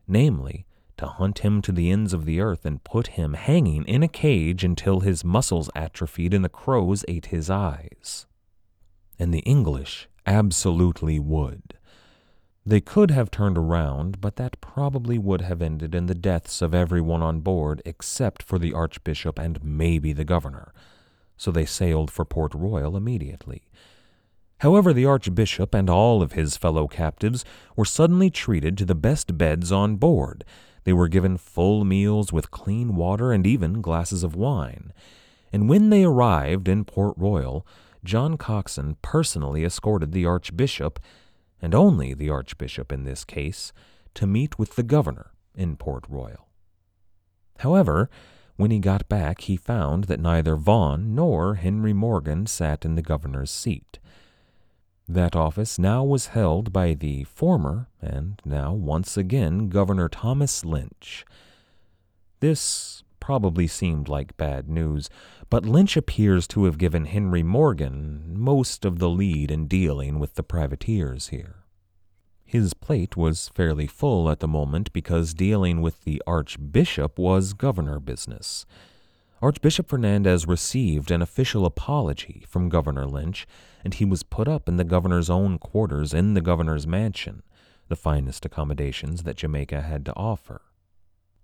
namely, 0.06 0.66
to 0.98 1.06
hunt 1.06 1.38
him 1.38 1.62
to 1.62 1.72
the 1.72 1.90
ends 1.90 2.12
of 2.12 2.26
the 2.26 2.38
earth 2.38 2.66
and 2.66 2.84
put 2.84 3.16
him 3.16 3.32
hanging 3.32 3.84
in 3.84 4.02
a 4.02 4.08
cage 4.08 4.62
until 4.62 5.00
his 5.00 5.24
muscles 5.24 5.70
atrophied 5.74 6.34
and 6.34 6.44
the 6.44 6.50
crows 6.50 7.02
ate 7.08 7.32
his 7.32 7.48
eyes. 7.48 8.26
And 9.18 9.32
the 9.32 9.38
English 9.38 10.06
absolutely 10.26 11.18
would. 11.18 11.78
They 12.66 12.82
could 12.82 13.10
have 13.10 13.30
turned 13.30 13.56
around, 13.56 14.20
but 14.20 14.36
that 14.36 14.60
probably 14.60 15.16
would 15.16 15.40
have 15.40 15.62
ended 15.62 15.94
in 15.94 16.04
the 16.04 16.14
deaths 16.14 16.60
of 16.60 16.74
everyone 16.74 17.22
on 17.22 17.40
board 17.40 17.80
except 17.86 18.42
for 18.42 18.58
the 18.58 18.74
Archbishop 18.74 19.38
and 19.38 19.64
maybe 19.64 20.12
the 20.12 20.26
governor. 20.26 20.74
So 21.38 21.50
they 21.50 21.64
sailed 21.64 22.10
for 22.10 22.26
Port 22.26 22.52
Royal 22.52 22.98
immediately 22.98 23.62
However, 24.62 24.92
the 24.92 25.06
Archbishop 25.06 25.74
and 25.74 25.90
all 25.90 26.22
of 26.22 26.32
his 26.32 26.56
fellow 26.56 26.86
captives 26.86 27.44
were 27.74 27.84
suddenly 27.84 28.30
treated 28.30 28.78
to 28.78 28.84
the 28.84 28.94
best 28.94 29.36
beds 29.36 29.72
on 29.72 29.96
board. 29.96 30.44
They 30.84 30.92
were 30.92 31.08
given 31.08 31.36
full 31.36 31.84
meals 31.84 32.32
with 32.32 32.52
clean 32.52 32.94
water 32.94 33.32
and 33.32 33.44
even 33.44 33.80
glasses 33.80 34.22
of 34.22 34.36
wine. 34.36 34.92
And 35.52 35.68
when 35.68 35.90
they 35.90 36.04
arrived 36.04 36.68
in 36.68 36.84
Port 36.84 37.14
Royal, 37.16 37.66
John 38.04 38.36
Coxon 38.36 38.98
personally 39.02 39.64
escorted 39.64 40.12
the 40.12 40.26
Archbishop, 40.26 41.00
and 41.60 41.74
only 41.74 42.14
the 42.14 42.30
Archbishop 42.30 42.92
in 42.92 43.02
this 43.02 43.24
case, 43.24 43.72
to 44.14 44.28
meet 44.28 44.60
with 44.60 44.76
the 44.76 44.84
governor 44.84 45.32
in 45.56 45.76
Port 45.76 46.04
Royal. 46.08 46.46
However, 47.58 48.08
When 48.56 48.70
he 48.70 48.78
got 48.78 49.08
back, 49.08 49.40
he 49.42 49.56
found 49.56 50.04
that 50.04 50.20
neither 50.20 50.56
Vaughan 50.56 51.16
nor 51.16 51.56
Henry 51.56 51.92
Morgan 51.92 52.46
sat 52.46 52.84
in 52.84 52.94
the 52.94 53.02
governor's 53.02 53.50
seat. 53.50 53.98
That 55.08 55.36
office 55.36 55.78
now 55.78 56.04
was 56.04 56.28
held 56.28 56.72
by 56.72 56.94
the 56.94 57.24
former, 57.24 57.88
and 58.00 58.40
now 58.44 58.72
once 58.72 59.16
again, 59.16 59.68
Governor 59.68 60.08
Thomas 60.08 60.64
Lynch. 60.64 61.24
This 62.40 63.02
probably 63.20 63.66
seemed 63.66 64.08
like 64.08 64.36
bad 64.36 64.68
news, 64.68 65.08
but 65.48 65.64
Lynch 65.66 65.96
appears 65.96 66.48
to 66.48 66.64
have 66.64 66.78
given 66.78 67.04
Henry 67.04 67.42
Morgan 67.42 68.34
most 68.36 68.84
of 68.84 68.98
the 68.98 69.08
lead 69.08 69.50
in 69.50 69.66
dealing 69.68 70.18
with 70.18 70.34
the 70.34 70.42
privateers 70.42 71.28
here. 71.28 71.64
His 72.44 72.74
plate 72.74 73.16
was 73.16 73.48
fairly 73.48 73.86
full 73.86 74.28
at 74.28 74.40
the 74.40 74.48
moment 74.48 74.92
because 74.92 75.34
dealing 75.34 75.80
with 75.80 76.04
the 76.04 76.20
Archbishop 76.26 77.18
was 77.18 77.54
governor 77.54 77.98
business. 77.98 78.66
Archbishop 79.42 79.88
Fernandez 79.88 80.46
received 80.46 81.10
an 81.10 81.20
official 81.20 81.66
apology 81.66 82.44
from 82.48 82.68
Governor 82.68 83.06
Lynch, 83.06 83.44
and 83.84 83.92
he 83.92 84.04
was 84.04 84.22
put 84.22 84.46
up 84.46 84.68
in 84.68 84.76
the 84.76 84.84
governor's 84.84 85.28
own 85.28 85.58
quarters 85.58 86.14
in 86.14 86.34
the 86.34 86.40
governor's 86.40 86.86
mansion, 86.86 87.42
the 87.88 87.96
finest 87.96 88.44
accommodations 88.44 89.24
that 89.24 89.38
Jamaica 89.38 89.80
had 89.80 90.04
to 90.06 90.14
offer. 90.14 90.62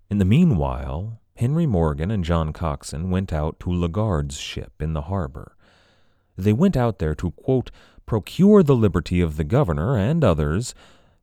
In 0.09 0.17
the 0.17 0.23
meanwhile, 0.23 1.19
Henry 1.35 1.65
Morgan 1.65 2.09
and 2.09 2.23
John 2.23 2.53
Coxon 2.53 3.09
went 3.09 3.33
out 3.33 3.59
to 3.59 3.69
Lagarde's 3.69 4.39
ship 4.39 4.81
in 4.81 4.93
the 4.93 5.03
harbor. 5.03 5.57
They 6.37 6.53
went 6.53 6.77
out 6.77 6.99
there 6.99 7.15
to, 7.15 7.31
quote, 7.31 7.69
procure 8.05 8.63
the 8.63 8.77
liberty 8.77 9.19
of 9.19 9.35
the 9.35 9.43
governor 9.43 9.97
and 9.97 10.23
others 10.23 10.73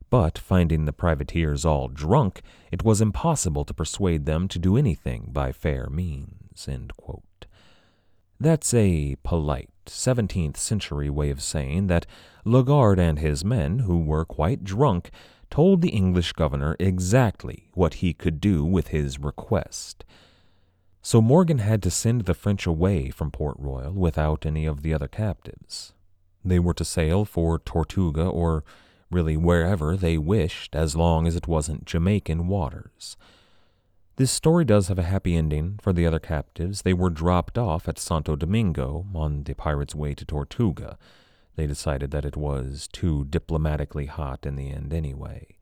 but 0.09 0.37
finding 0.37 0.85
the 0.85 0.93
privateers 0.93 1.65
all 1.65 1.89
drunk, 1.89 2.41
it 2.71 2.83
was 2.83 3.01
impossible 3.01 3.65
to 3.65 3.73
persuade 3.73 4.25
them 4.25 4.47
to 4.47 4.59
do 4.59 4.77
anything 4.77 5.29
by 5.33 5.51
fair 5.51 5.89
means. 5.89 6.46
That's 8.39 8.73
a 8.73 9.15
polite 9.23 9.69
17th 9.85 10.57
century 10.57 11.09
way 11.09 11.29
of 11.29 11.41
saying 11.41 11.87
that 11.87 12.05
Lagarde 12.43 12.99
and 12.99 13.19
his 13.19 13.43
men, 13.43 13.79
who 13.79 13.99
were 13.99 14.25
quite 14.25 14.63
drunk, 14.63 15.09
told 15.49 15.81
the 15.81 15.89
English 15.89 16.33
governor 16.33 16.75
exactly 16.79 17.69
what 17.73 17.95
he 17.95 18.13
could 18.13 18.39
do 18.39 18.63
with 18.63 18.89
his 18.89 19.19
request. 19.19 20.03
So 21.01 21.21
Morgan 21.21 21.59
had 21.59 21.81
to 21.83 21.89
send 21.89 22.25
the 22.25 22.33
French 22.33 22.67
away 22.67 23.09
from 23.09 23.31
Port 23.31 23.55
Royal 23.57 23.93
without 23.93 24.45
any 24.45 24.65
of 24.65 24.81
the 24.81 24.93
other 24.93 25.07
captives. 25.07 25.93
They 26.43 26.59
were 26.59 26.73
to 26.73 26.85
sail 26.85 27.25
for 27.25 27.59
Tortuga 27.59 28.25
or 28.25 28.63
really 29.09 29.37
wherever 29.37 29.95
they 29.95 30.17
wished 30.17 30.75
as 30.75 30.95
long 30.95 31.25
as 31.25 31.35
it 31.35 31.47
wasn't 31.47 31.85
Jamaican 31.85 32.47
waters. 32.47 33.15
This 34.17 34.31
story 34.31 34.65
does 34.65 34.87
have 34.87 34.97
a 34.97 35.03
happy 35.03 35.35
ending 35.35 35.79
for 35.79 35.93
the 35.93 36.07
other 36.07 36.17
captives. 36.17 36.81
They 36.81 36.93
were 36.93 37.11
dropped 37.11 37.55
off 37.55 37.87
at 37.87 37.99
Santo 37.99 38.35
Domingo 38.35 39.05
on 39.13 39.43
the 39.43 39.53
pirates' 39.53 39.93
way 39.93 40.15
to 40.15 40.25
Tortuga. 40.25 40.97
They 41.55 41.67
decided 41.67 42.09
that 42.09 42.25
it 42.25 42.35
was 42.35 42.89
too 42.91 43.25
diplomatically 43.25 44.07
hot 44.07 44.47
in 44.47 44.55
the 44.55 44.71
end 44.71 44.91
anyway. 44.91 45.57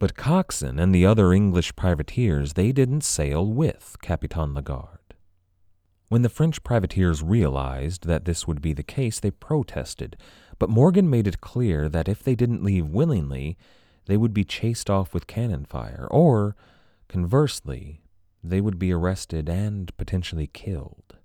But 0.00 0.16
Coxon 0.16 0.80
and 0.80 0.92
the 0.92 1.06
other 1.06 1.32
English 1.32 1.76
privateers, 1.76 2.54
they 2.54 2.72
didn't 2.72 3.04
sail 3.04 3.46
with 3.46 3.96
Capitan 4.02 4.54
Lagarde. 4.54 5.14
When 6.08 6.22
the 6.22 6.28
French 6.28 6.64
privateers 6.64 7.22
realized 7.22 8.08
that 8.08 8.24
this 8.24 8.44
would 8.44 8.60
be 8.60 8.72
the 8.72 8.82
case, 8.82 9.20
they 9.20 9.30
protested, 9.30 10.16
but 10.58 10.68
Morgan 10.68 11.08
made 11.08 11.28
it 11.28 11.40
clear 11.40 11.88
that 11.88 12.08
if 12.08 12.24
they 12.24 12.34
didn't 12.34 12.64
leave 12.64 12.88
willingly, 12.88 13.56
they 14.06 14.16
would 14.16 14.34
be 14.34 14.42
chased 14.42 14.90
off 14.90 15.14
with 15.14 15.28
cannon 15.28 15.64
fire, 15.64 16.08
or, 16.10 16.56
conversely, 17.12 18.00
they 18.42 18.58
would 18.58 18.78
be 18.78 18.90
arrested 18.90 19.46
and 19.46 19.94
potentially 19.98 20.46
killed. 20.46 21.18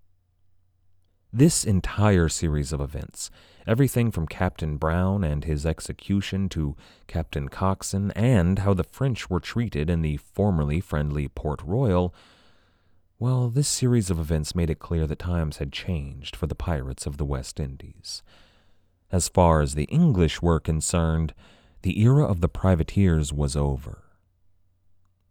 This 1.32 1.63
entire 1.63 2.28
series 2.28 2.73
of 2.73 2.82
events, 2.82 3.32
everything 3.65 4.12
from 4.12 4.28
Captain 4.28 4.76
Brown 4.76 5.23
and 5.23 5.45
his 5.45 5.65
execution 5.65 6.50
to 6.50 6.76
Captain 7.08 7.47
Coxon 7.47 8.12
and 8.12 8.60
how 8.60 8.73
the 8.73 8.84
French 8.84 9.30
were 9.30 9.39
treated 9.39 9.89
in 9.89 10.02
the 10.02 10.17
formerly 10.17 10.82
friendly 10.82 11.30
Port 11.30 11.62
Royal, 11.63 12.13
well, 13.17 13.50
this 13.50 13.69
series 13.69 14.10
of 14.10 14.19
events 14.19 14.54
made 14.54 14.69
it 14.69 14.80
clear 14.80 15.08
that 15.08 15.19
times 15.19 15.58
had 15.58 15.71
changed 15.71 16.36
for 16.36 16.47
the 16.47 16.54
pirates 16.54 17.06
of 17.06 17.15
the 17.15 17.26
West 17.26 17.62
Indies. 17.62 18.23
As 19.10 19.30
far 19.30 19.62
as 19.62 19.73
the 19.73 19.86
English 19.86 20.41
were 20.41 20.60
concerned, 20.60 21.34
the 21.82 22.02
era 22.02 22.26
of 22.26 22.41
the 22.41 22.50
privateers 22.50 23.32
was 23.32 23.56
over. 23.56 24.04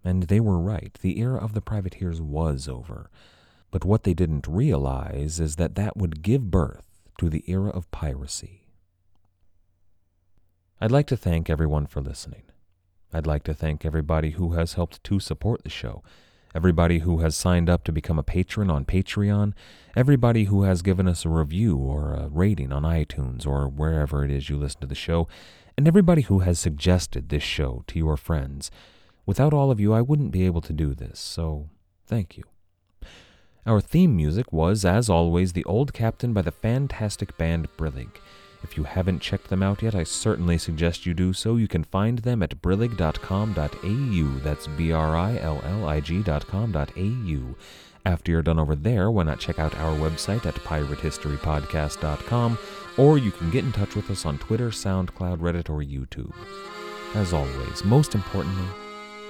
And 0.06 0.24
they 0.24 0.40
were 0.40 0.58
right, 0.58 0.96
the 1.02 1.18
era 1.18 1.38
of 1.38 1.52
the 1.52 1.60
privateers 1.60 2.20
was 2.20 2.68
over. 2.68 3.10
But 3.70 3.84
what 3.84 4.04
they 4.04 4.14
didn't 4.14 4.46
realize 4.46 5.40
is 5.40 5.56
that 5.56 5.74
that 5.74 5.96
would 5.96 6.22
give 6.22 6.50
birth 6.50 6.86
to 7.18 7.28
the 7.28 7.44
era 7.46 7.70
of 7.70 7.90
piracy. 7.90 8.68
I'd 10.80 10.92
like 10.92 11.06
to 11.08 11.16
thank 11.16 11.50
everyone 11.50 11.86
for 11.86 12.00
listening. 12.00 12.42
I'd 13.12 13.26
like 13.26 13.42
to 13.44 13.54
thank 13.54 13.84
everybody 13.84 14.30
who 14.30 14.52
has 14.52 14.74
helped 14.74 15.02
to 15.04 15.18
support 15.18 15.64
the 15.64 15.70
show 15.70 16.02
everybody 16.56 17.00
who 17.00 17.18
has 17.18 17.36
signed 17.36 17.68
up 17.68 17.84
to 17.84 17.92
become 17.92 18.18
a 18.18 18.22
patron 18.22 18.70
on 18.70 18.82
Patreon, 18.82 19.52
everybody 19.94 20.44
who 20.44 20.62
has 20.62 20.80
given 20.80 21.06
us 21.06 21.26
a 21.26 21.28
review 21.28 21.76
or 21.76 22.14
a 22.14 22.28
rating 22.28 22.72
on 22.72 22.82
iTunes 22.82 23.46
or 23.46 23.68
wherever 23.68 24.24
it 24.24 24.30
is 24.30 24.48
you 24.48 24.56
listen 24.56 24.80
to 24.80 24.86
the 24.86 24.94
show, 24.94 25.28
and 25.76 25.86
everybody 25.86 26.22
who 26.22 26.38
has 26.38 26.58
suggested 26.58 27.28
this 27.28 27.42
show 27.42 27.84
to 27.88 27.98
your 27.98 28.16
friends. 28.16 28.70
Without 29.26 29.52
all 29.52 29.72
of 29.72 29.80
you, 29.80 29.92
I 29.92 30.00
wouldn't 30.00 30.30
be 30.30 30.46
able 30.46 30.60
to 30.62 30.72
do 30.72 30.94
this, 30.94 31.18
so 31.18 31.68
thank 32.06 32.36
you. 32.36 32.44
Our 33.66 33.80
theme 33.80 34.14
music 34.14 34.52
was, 34.52 34.84
as 34.84 35.10
always, 35.10 35.52
The 35.52 35.64
Old 35.64 35.92
Captain 35.92 36.32
by 36.32 36.42
the 36.42 36.52
fantastic 36.52 37.36
band 37.36 37.66
Brillig. 37.76 38.20
If 38.62 38.76
you 38.76 38.84
haven't 38.84 39.18
checked 39.20 39.48
them 39.48 39.62
out 39.62 39.82
yet, 39.82 39.96
I 39.96 40.04
certainly 40.04 40.58
suggest 40.58 41.06
you 41.06 41.14
do 41.14 41.32
so. 41.32 41.56
You 41.56 41.66
can 41.66 41.82
find 41.82 42.20
them 42.20 42.40
at 42.42 42.62
brillig.com.au. 42.62 44.38
That's 44.44 44.66
B 44.68 44.92
R 44.92 45.16
I 45.16 45.38
L 45.38 45.60
L 45.64 45.88
I 45.88 45.98
G.com.au. 46.00 47.56
After 48.04 48.30
you're 48.30 48.42
done 48.42 48.60
over 48.60 48.76
there, 48.76 49.10
why 49.10 49.24
not 49.24 49.40
check 49.40 49.58
out 49.58 49.74
our 49.74 49.96
website 49.96 50.46
at 50.46 50.54
piratehistorypodcast.com, 50.54 52.58
or 52.96 53.18
you 53.18 53.32
can 53.32 53.50
get 53.50 53.64
in 53.64 53.72
touch 53.72 53.96
with 53.96 54.08
us 54.10 54.24
on 54.24 54.38
Twitter, 54.38 54.70
SoundCloud, 54.70 55.38
Reddit, 55.38 55.68
or 55.68 55.82
YouTube. 55.82 56.32
As 57.14 57.32
always, 57.32 57.84
most 57.84 58.14
importantly, 58.14 58.68